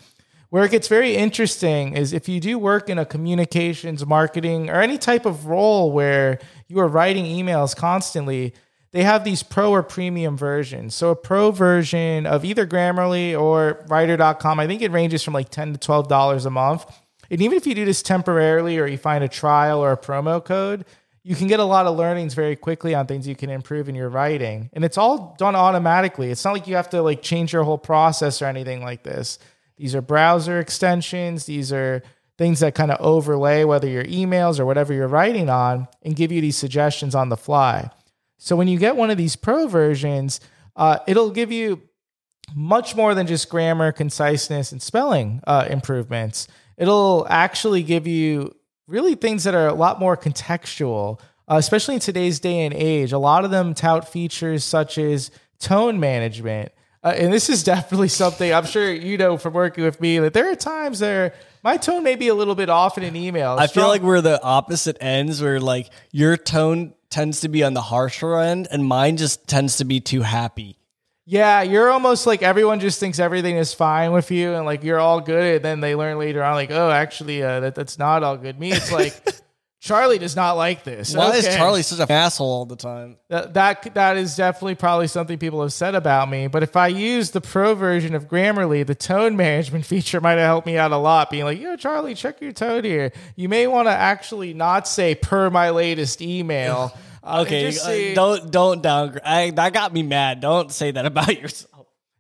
[0.50, 4.82] Where it gets very interesting is if you do work in a communications, marketing, or
[4.82, 8.56] any type of role where you are writing emails constantly,
[8.92, 10.96] they have these pro or premium versions.
[10.96, 15.50] So a pro version of either Grammarly or writer.com, I think it ranges from like
[15.50, 16.86] 10 to $12 a month.
[17.30, 20.44] And even if you do this temporarily or you find a trial or a promo
[20.44, 20.86] code,
[21.24, 23.94] you can get a lot of learnings very quickly on things you can improve in
[23.94, 24.70] your writing.
[24.74, 26.32] And it's all done automatically.
[26.32, 29.38] It's not like you have to like change your whole process or anything like this.
[29.78, 32.02] These are browser extensions, these are
[32.38, 36.32] things that kind of overlay whether your emails or whatever you're writing on and give
[36.32, 37.92] you these suggestions on the fly.
[38.40, 40.40] So when you get one of these pro versions,
[40.76, 41.82] uh, it'll give you
[42.56, 46.48] much more than just grammar, conciseness, and spelling uh, improvements.
[46.78, 48.56] It'll actually give you
[48.88, 51.20] really things that are a lot more contextual,
[51.50, 53.12] uh, especially in today's day and age.
[53.12, 56.72] A lot of them tout features such as tone management.
[57.04, 60.34] Uh, and this is definitely something I'm sure you know from working with me that
[60.34, 61.34] there are times there
[61.64, 63.58] my tone may be a little bit off in an email.
[63.60, 67.74] I feel like we're the opposite ends where like your tone tends to be on
[67.74, 70.78] the harsher end and mine just tends to be too happy.
[71.26, 75.00] Yeah, you're almost like everyone just thinks everything is fine with you and like you're
[75.00, 75.58] all good.
[75.58, 78.60] And then they learn later on, like, oh, actually, uh, that, that's not all good.
[78.60, 79.14] Me, it's like,
[79.82, 81.16] Charlie does not like this.
[81.16, 81.38] Why Okay.
[81.38, 83.16] is Charlie such an asshole all the time?
[83.30, 86.48] That, that that is definitely probably something people have said about me.
[86.48, 90.48] But if I use the pro version of Grammarly, the tone management feature might have
[90.48, 91.30] helped me out a lot.
[91.30, 95.16] Being like, "Yo, Charlie, check your tone here." You may want to actually not say
[95.16, 97.68] "per my latest email." Uh, Okay,
[98.12, 99.22] uh, don't don't downgrade.
[99.26, 100.40] I, that got me mad.
[100.40, 101.69] Don't say that about yourself.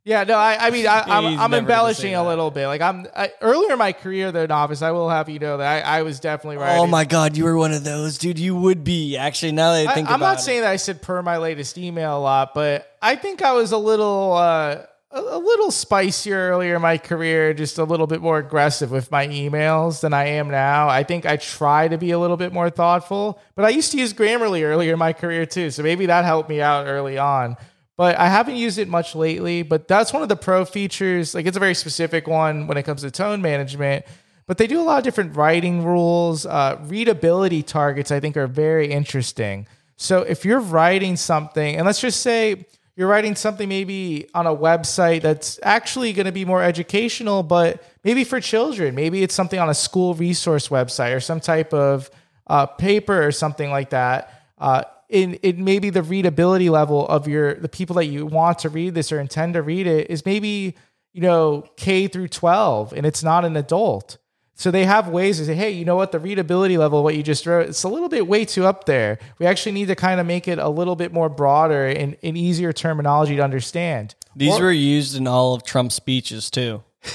[0.09, 2.65] Yeah, no, I, I mean, I, I'm, I'm embellishing a little bit.
[2.65, 4.81] Like I'm I, earlier in my career, though, Nafis.
[4.81, 6.79] I will have you know that I, I was definitely right.
[6.79, 8.39] Oh my god, you were one of those, dude.
[8.39, 9.51] You would be actually.
[9.51, 10.41] Now that I I, think I'm not it.
[10.41, 13.71] saying that I said per my latest email a lot, but I think I was
[13.71, 14.81] a little uh,
[15.11, 19.11] a, a little spicier earlier in my career, just a little bit more aggressive with
[19.11, 20.89] my emails than I am now.
[20.89, 23.99] I think I try to be a little bit more thoughtful, but I used to
[23.99, 27.57] use Grammarly earlier in my career too, so maybe that helped me out early on.
[27.99, 29.61] But I haven't used it much lately.
[29.61, 31.35] But that's one of the pro features.
[31.35, 34.05] Like it's a very specific one when it comes to tone management.
[34.47, 36.45] But they do a lot of different writing rules.
[36.45, 39.67] Uh, readability targets, I think, are very interesting.
[39.97, 44.55] So if you're writing something, and let's just say you're writing something maybe on a
[44.55, 49.59] website that's actually going to be more educational, but maybe for children, maybe it's something
[49.59, 52.09] on a school resource website or some type of
[52.47, 54.41] uh, paper or something like that.
[54.57, 58.69] Uh, in, in maybe the readability level of your the people that you want to
[58.69, 60.75] read this or intend to read it is maybe
[61.13, 64.17] you know K through 12 and it's not an adult.
[64.53, 67.23] So they have ways to say, hey, you know what, the readability level, what you
[67.23, 69.17] just wrote, it's a little bit way too up there.
[69.37, 72.37] We actually need to kind of make it a little bit more broader and, and
[72.37, 74.15] easier terminology to understand.
[74.35, 76.83] These Or- were used in all of Trump's speeches too.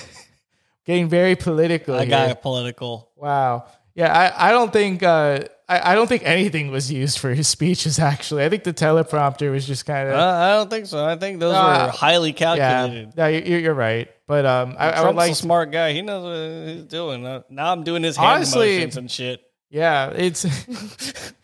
[0.86, 1.94] getting very political.
[1.94, 2.28] I here.
[2.28, 3.10] got political.
[3.14, 3.66] Wow.
[3.94, 7.48] Yeah, I, I don't think uh, I, I don't think anything was used for his
[7.48, 7.98] speeches.
[7.98, 11.04] Actually, I think the teleprompter was just kind of Uh, I don't think so.
[11.04, 12.36] I think those Uh, were highly yeah.
[12.36, 13.16] calculated.
[13.16, 14.08] No, you- you're right.
[14.26, 15.92] But um, I, I would Trump's like a smart guy.
[15.92, 17.24] He knows what he's doing.
[17.26, 19.40] Uh, Now I'm doing his hand Honestly- motions and shit.
[19.70, 20.44] Yeah, it's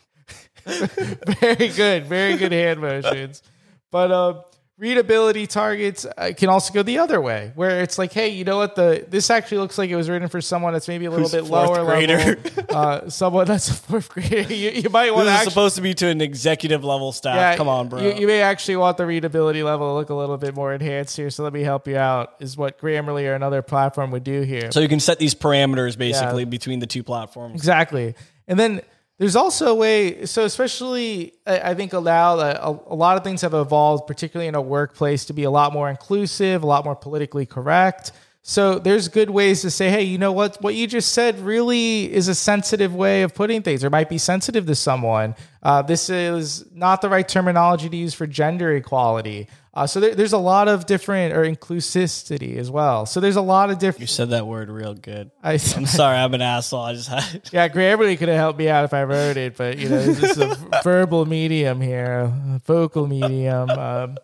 [0.66, 3.42] very good, very good hand motions.
[3.90, 4.42] But um,
[4.80, 8.56] readability targets uh, can also go the other way, where it's like, hey, you know
[8.56, 8.74] what?
[8.76, 11.32] The this actually looks like it was written for someone that's maybe a little Who's
[11.32, 12.16] bit lower grader.
[12.16, 14.52] level, uh, someone that's a fourth grader.
[14.60, 15.50] You, you might want This actually.
[15.50, 17.56] supposed to be to an executive level staff.
[17.56, 18.00] Come on, bro.
[18.00, 21.16] You, you may actually want the readability level to look a little bit more enhanced
[21.16, 21.28] here.
[21.30, 22.34] So let me help you out.
[22.40, 24.72] Is what Grammarly or another platform would do here.
[24.72, 27.54] so you can set these parameters basically between the two platforms.
[27.54, 28.14] Exactly.
[28.48, 28.80] And then
[29.20, 33.52] there's also a way, so especially I, think allow a, a lot of things have
[33.52, 37.44] evolved, particularly in a workplace, to be a lot more inclusive, a lot more politically
[37.44, 38.12] correct.
[38.50, 40.60] So there's good ways to say, hey, you know what?
[40.60, 44.18] What you just said really is a sensitive way of putting things, or might be
[44.18, 45.36] sensitive to someone.
[45.62, 49.46] Uh, this is not the right terminology to use for gender equality.
[49.72, 53.06] Uh, so there, there's a lot of different, or inclusivity as well.
[53.06, 54.00] So there's a lot of different.
[54.00, 55.30] You said that word real good.
[55.44, 56.80] I, I'm sorry, I'm an asshole.
[56.80, 57.48] I just had.
[57.52, 60.36] Yeah, Grammarly could have helped me out if I wrote it, but you know, this
[60.36, 63.70] is a verbal medium here, a vocal medium.
[63.70, 64.16] Um,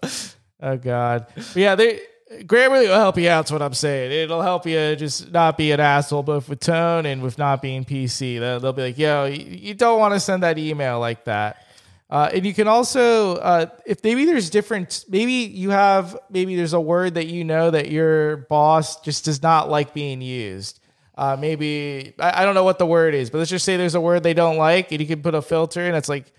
[0.60, 2.00] oh God, but yeah, they
[2.44, 3.46] Grammarly will help you out.
[3.46, 4.12] Is what I'm saying.
[4.12, 7.84] It'll help you just not be an asshole, both with tone and with not being
[7.84, 8.38] PC.
[8.38, 11.62] They'll, be like, "Yo, you, don't want to send that email like that."
[12.08, 16.72] Uh, and you can also, uh, if maybe there's different, maybe you have, maybe there's
[16.72, 20.78] a word that you know that your boss just does not like being used.
[21.16, 23.96] Uh, maybe I, I don't know what the word is, but let's just say there's
[23.96, 26.32] a word they don't like, and you can put a filter, and it's like,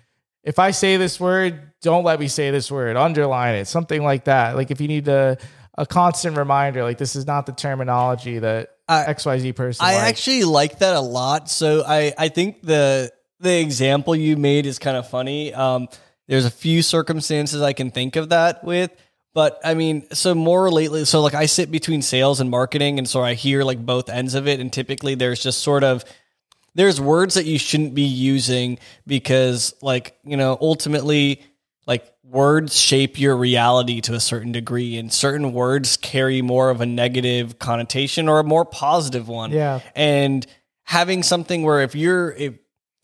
[0.43, 2.95] if I say this word, don't let me say this word.
[2.95, 4.55] Underline it, something like that.
[4.55, 5.37] Like if you need a
[5.77, 9.85] a constant reminder, like this is not the terminology that I- XYZ person.
[9.85, 10.09] I likes.
[10.09, 11.49] actually like that a lot.
[11.49, 15.53] So I, I think the the example you made is kind of funny.
[15.53, 15.87] Um,
[16.27, 18.91] there's a few circumstances I can think of that with,
[19.33, 23.07] but I mean, so more lately, so like I sit between sales and marketing, and
[23.07, 26.03] so I hear like both ends of it, and typically there's just sort of
[26.73, 31.43] there's words that you shouldn't be using because like you know ultimately
[31.85, 36.81] like words shape your reality to a certain degree and certain words carry more of
[36.81, 39.79] a negative connotation or a more positive one Yeah.
[39.95, 40.45] and
[40.83, 42.55] having something where if you're if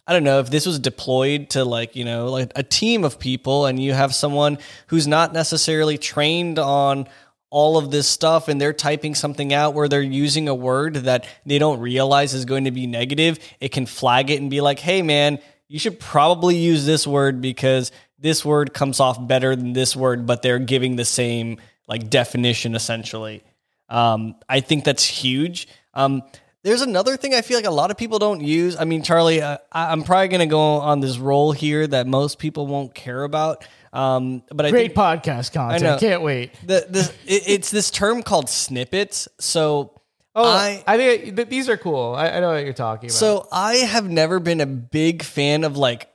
[0.05, 3.19] I don't know if this was deployed to like, you know, like a team of
[3.19, 4.57] people and you have someone
[4.87, 7.07] who's not necessarily trained on
[7.49, 11.25] all of this stuff and they're typing something out where they're using a word that
[11.45, 14.79] they don't realize is going to be negative, it can flag it and be like,
[14.79, 17.91] hey, man, you should probably use this word because
[18.23, 21.57] this word comes off better than this word, but they're giving the same
[21.87, 23.43] like definition essentially.
[23.89, 25.67] Um, I think that's huge.
[25.93, 26.23] Um,
[26.63, 28.79] there's another thing I feel like a lot of people don't use.
[28.79, 32.07] I mean, Charlie, uh, I, am probably going to go on this role here that
[32.07, 33.67] most people won't care about.
[33.91, 35.83] Um, but I great think, podcast content.
[35.83, 36.53] I Can't wait.
[36.61, 39.27] The, the it, it's this term called snippets.
[39.39, 40.01] So
[40.35, 42.15] Oh, I, I think these are cool.
[42.15, 43.17] I, I, know what you're talking about.
[43.17, 46.09] So I have never been a big fan of like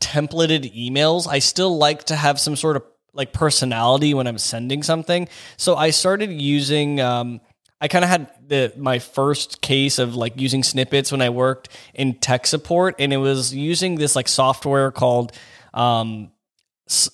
[0.00, 1.26] templated emails.
[1.26, 5.28] I still like to have some sort of like personality when I'm sending something.
[5.56, 7.00] So I started using.
[7.00, 7.40] Um,
[7.78, 11.68] I kind of had the my first case of like using snippets when I worked
[11.94, 15.32] in tech support, and it was using this like software called.
[15.74, 16.30] Um,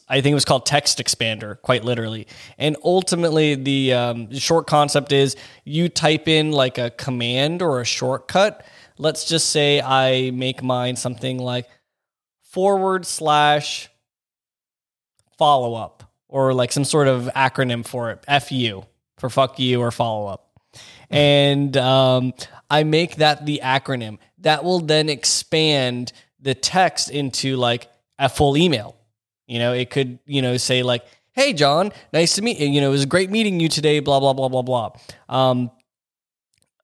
[0.07, 2.27] I think it was called TextExpander, quite literally.
[2.59, 5.35] And ultimately, the um, short concept is
[5.65, 8.67] you type in like a command or a shortcut.
[8.99, 11.67] Let's just say I make mine something like
[12.53, 13.89] forward slash
[15.39, 18.85] follow up or like some sort of acronym for it, FU
[19.19, 20.51] for fuck you or follow up.
[21.11, 22.33] And um,
[22.71, 24.19] I make that the acronym.
[24.39, 27.89] That will then expand the text into like
[28.19, 28.97] a full email
[29.53, 32.69] you know, it could, you know, say like, "Hey, John, nice to meet you.
[32.69, 34.93] You know, it was great meeting you today." Blah blah blah blah blah.
[35.29, 35.71] Um,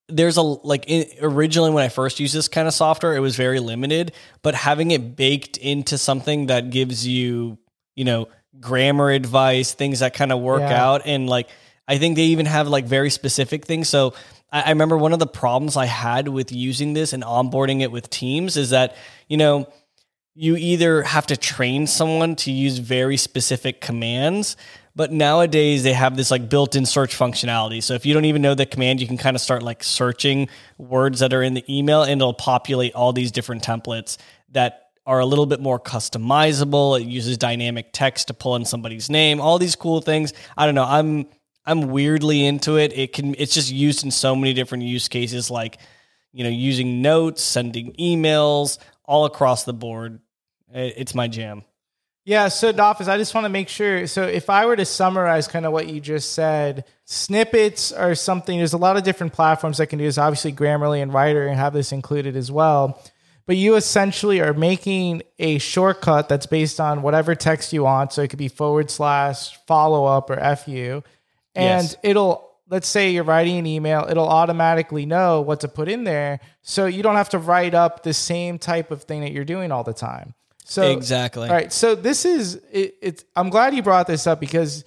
[0.09, 0.91] there's a like
[1.21, 4.91] originally when I first used this kind of software, it was very limited, but having
[4.91, 7.59] it baked into something that gives you,
[7.95, 8.29] you know,
[8.59, 10.83] grammar advice, things that kind of work yeah.
[10.83, 11.49] out, and like
[11.87, 13.89] I think they even have like very specific things.
[13.89, 14.15] So
[14.51, 17.93] I, I remember one of the problems I had with using this and onboarding it
[17.93, 18.97] with Teams is that
[19.29, 19.71] you know
[20.35, 24.57] you either have to train someone to use very specific commands
[24.99, 27.81] but nowadays they have this like built-in search functionality.
[27.81, 30.49] So if you don't even know the command you can kind of start like searching
[30.77, 34.17] words that are in the email and it'll populate all these different templates
[34.51, 37.01] that are a little bit more customizable.
[37.01, 40.33] It uses dynamic text to pull in somebody's name all these cool things.
[40.57, 41.29] I don't know i'm
[41.65, 42.93] i'm weirdly into it.
[42.93, 45.79] It can it's just used in so many different use cases like
[46.33, 50.19] you know using notes sending emails all across the board.
[50.75, 51.63] It's my jam.
[52.29, 54.07] Yeah, so Dolphins, I just want to make sure.
[54.07, 58.59] So, if I were to summarize kind of what you just said, snippets are something.
[58.59, 60.19] There's a lot of different platforms that can do this.
[60.19, 63.03] Obviously, Grammarly and Writer and have this included as well.
[63.47, 68.13] But you essentially are making a shortcut that's based on whatever text you want.
[68.13, 71.03] So it could be forward slash follow up or fu,
[71.55, 71.97] and yes.
[72.03, 76.41] it'll let's say you're writing an email, it'll automatically know what to put in there.
[76.61, 79.73] So you don't have to write up the same type of thing that you're doing
[79.73, 80.35] all the time.
[80.69, 81.49] So exactly.
[81.49, 81.73] All right.
[81.73, 83.25] So this is it, it's.
[83.35, 84.85] I'm glad you brought this up because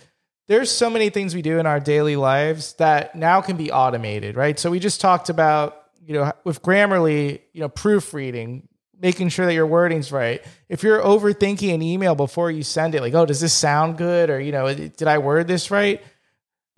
[0.48, 4.36] there's so many things we do in our daily lives that now can be automated,
[4.36, 4.60] right?
[4.60, 8.68] So we just talked about you know with Grammarly, you know, proofreading,
[9.00, 10.44] making sure that your wording's right.
[10.70, 14.30] If you're overthinking an email before you send it, like, oh, does this sound good,
[14.30, 16.00] or you know, did I word this right?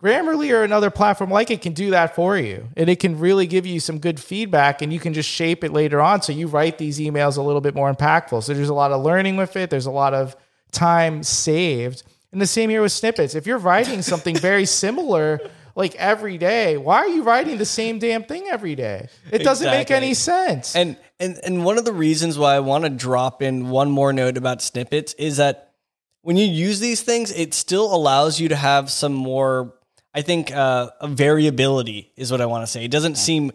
[0.03, 2.67] Grammarly or another platform like it can do that for you.
[2.75, 5.71] And it can really give you some good feedback and you can just shape it
[5.71, 6.21] later on.
[6.21, 8.43] So you write these emails a little bit more impactful.
[8.43, 10.35] So there's a lot of learning with it, there's a lot of
[10.73, 12.03] time saved.
[12.33, 13.33] And the same here with snippets.
[13.33, 15.39] If you're writing something very similar,
[15.75, 19.07] like every day, why are you writing the same damn thing every day?
[19.31, 19.77] It doesn't exactly.
[19.77, 20.75] make any sense.
[20.75, 24.11] And and and one of the reasons why I want to drop in one more
[24.11, 25.73] note about snippets is that
[26.21, 29.73] when you use these things, it still allows you to have some more
[30.13, 32.85] I think uh, variability is what I want to say.
[32.85, 33.51] It doesn't seem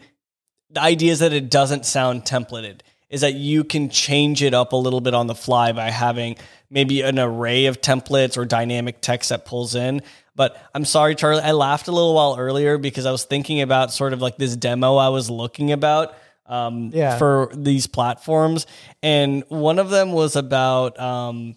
[0.71, 2.81] the idea is that it doesn't sound templated.
[3.09, 6.37] Is that you can change it up a little bit on the fly by having
[6.69, 10.03] maybe an array of templates or dynamic text that pulls in.
[10.35, 13.93] But I'm sorry, Charlie, I laughed a little while earlier because I was thinking about
[13.93, 17.19] sort of like this demo I was looking about um, yeah.
[17.19, 18.67] for these platforms,
[19.03, 21.57] and one of them was about um,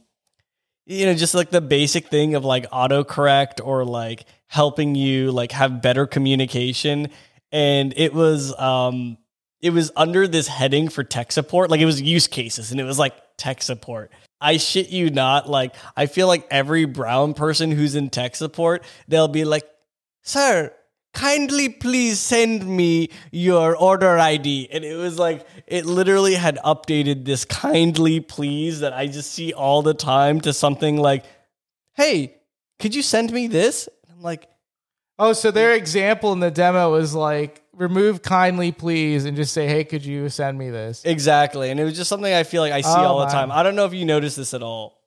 [0.85, 5.53] you know just like the basic thing of like autocorrect or like helping you like
[5.53, 7.07] have better communication.
[7.53, 9.17] And it was um
[9.61, 11.69] it was under this heading for tech support.
[11.69, 14.11] Like it was use cases and it was like tech support.
[14.41, 18.83] I shit you not like i feel like every brown person who's in tech support
[19.07, 19.63] they'll be like
[20.23, 20.73] sir
[21.13, 27.23] kindly please send me your order id and it was like it literally had updated
[27.23, 31.23] this kindly please that i just see all the time to something like
[31.93, 32.33] hey
[32.79, 33.87] could you send me this
[34.21, 34.47] I'm like,
[35.17, 39.67] oh, so their example in the demo was like, remove kindly, please, and just say,
[39.67, 41.01] hey, could you send me this?
[41.03, 41.71] Exactly.
[41.71, 43.51] And it was just something I feel like I see oh, all the time.
[43.51, 44.99] I don't know if you notice this at all.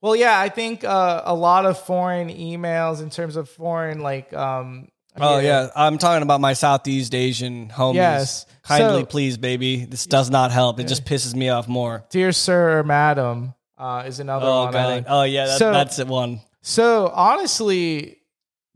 [0.00, 4.32] Well, yeah, I think uh, a lot of foreign emails in terms of foreign like
[4.34, 7.94] um Oh yeah, I'm talking about my Southeast Asian homies.
[7.94, 8.46] Yes.
[8.62, 9.84] Kindly, So- please, baby.
[9.84, 10.78] This does not help.
[10.80, 12.04] It just pisses me off more.
[12.10, 14.72] dear sir or madam uh, is another Oh one.
[14.72, 15.04] God.
[15.08, 16.08] Oh yeah, that, So- that's it.
[16.08, 16.40] One.
[16.68, 18.18] So honestly,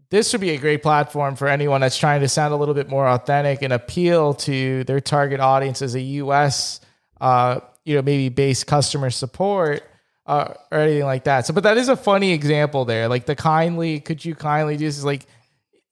[0.08, 2.88] this would be a great platform for anyone that's trying to sound a little bit
[2.88, 6.80] more authentic and appeal to their target audience as a U.S.
[7.20, 9.82] Uh, you know, maybe base customer support
[10.24, 11.44] uh, or anything like that.
[11.44, 13.08] So, but that is a funny example there.
[13.08, 14.96] Like the kindly, could you kindly do this?
[14.96, 15.26] Is like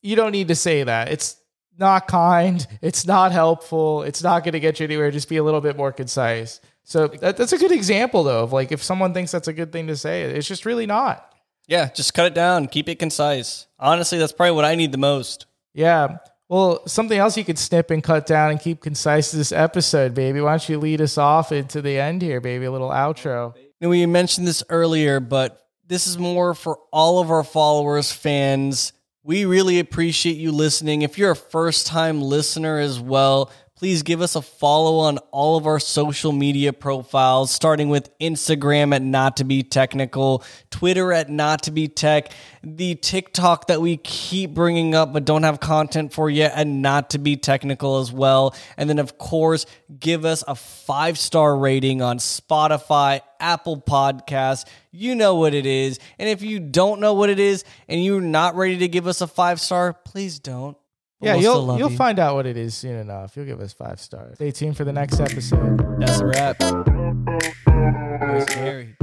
[0.01, 1.13] you don't need to say that.
[1.13, 1.37] It's
[1.79, 2.67] not kind.
[2.81, 4.05] It's not helpful.
[4.05, 5.11] It's not going to get you anywhere.
[5.11, 6.63] Just be a little bit more concise.
[6.83, 9.71] So that, that's a good example though of like if someone thinks that's a good
[9.71, 11.30] thing to say, it's just really not.
[11.71, 12.67] Yeah, just cut it down.
[12.67, 13.69] Keep it concise.
[13.79, 15.47] Honestly, that's probably what I need the most.
[15.73, 16.19] Yeah.
[16.49, 20.41] Well, something else you could snip and cut down and keep concise this episode, baby.
[20.41, 22.65] Why don't you lead us off into the end here, baby?
[22.65, 23.55] A little outro.
[23.81, 28.93] And we mentioned this earlier, but this is more for all of our followers, fans.
[29.23, 31.03] We really appreciate you listening.
[31.03, 35.57] If you're a first time listener as well, please give us a follow on all
[35.57, 41.31] of our social media profiles, starting with Instagram at Not to Be Technical, Twitter at
[41.31, 42.31] Not to Be Tech,
[42.63, 47.09] the TikTok that we keep bringing up but don't have content for yet and Not
[47.11, 48.55] to Be Technical as well.
[48.77, 49.65] And then, of course,
[49.99, 54.67] give us a five star rating on Spotify, Apple Podcasts.
[54.91, 55.99] You know what it is.
[56.19, 59.23] And if you don't know what it is and you're not ready to give us
[59.23, 60.77] a five star, please don't.
[61.21, 61.97] But yeah, we'll you'll you'll you.
[61.97, 63.37] find out what it is soon enough.
[63.37, 64.37] You'll give us five stars.
[64.37, 66.01] Stay tuned for the next episode.
[66.01, 66.59] That's a wrap.
[66.59, 68.97] That scary.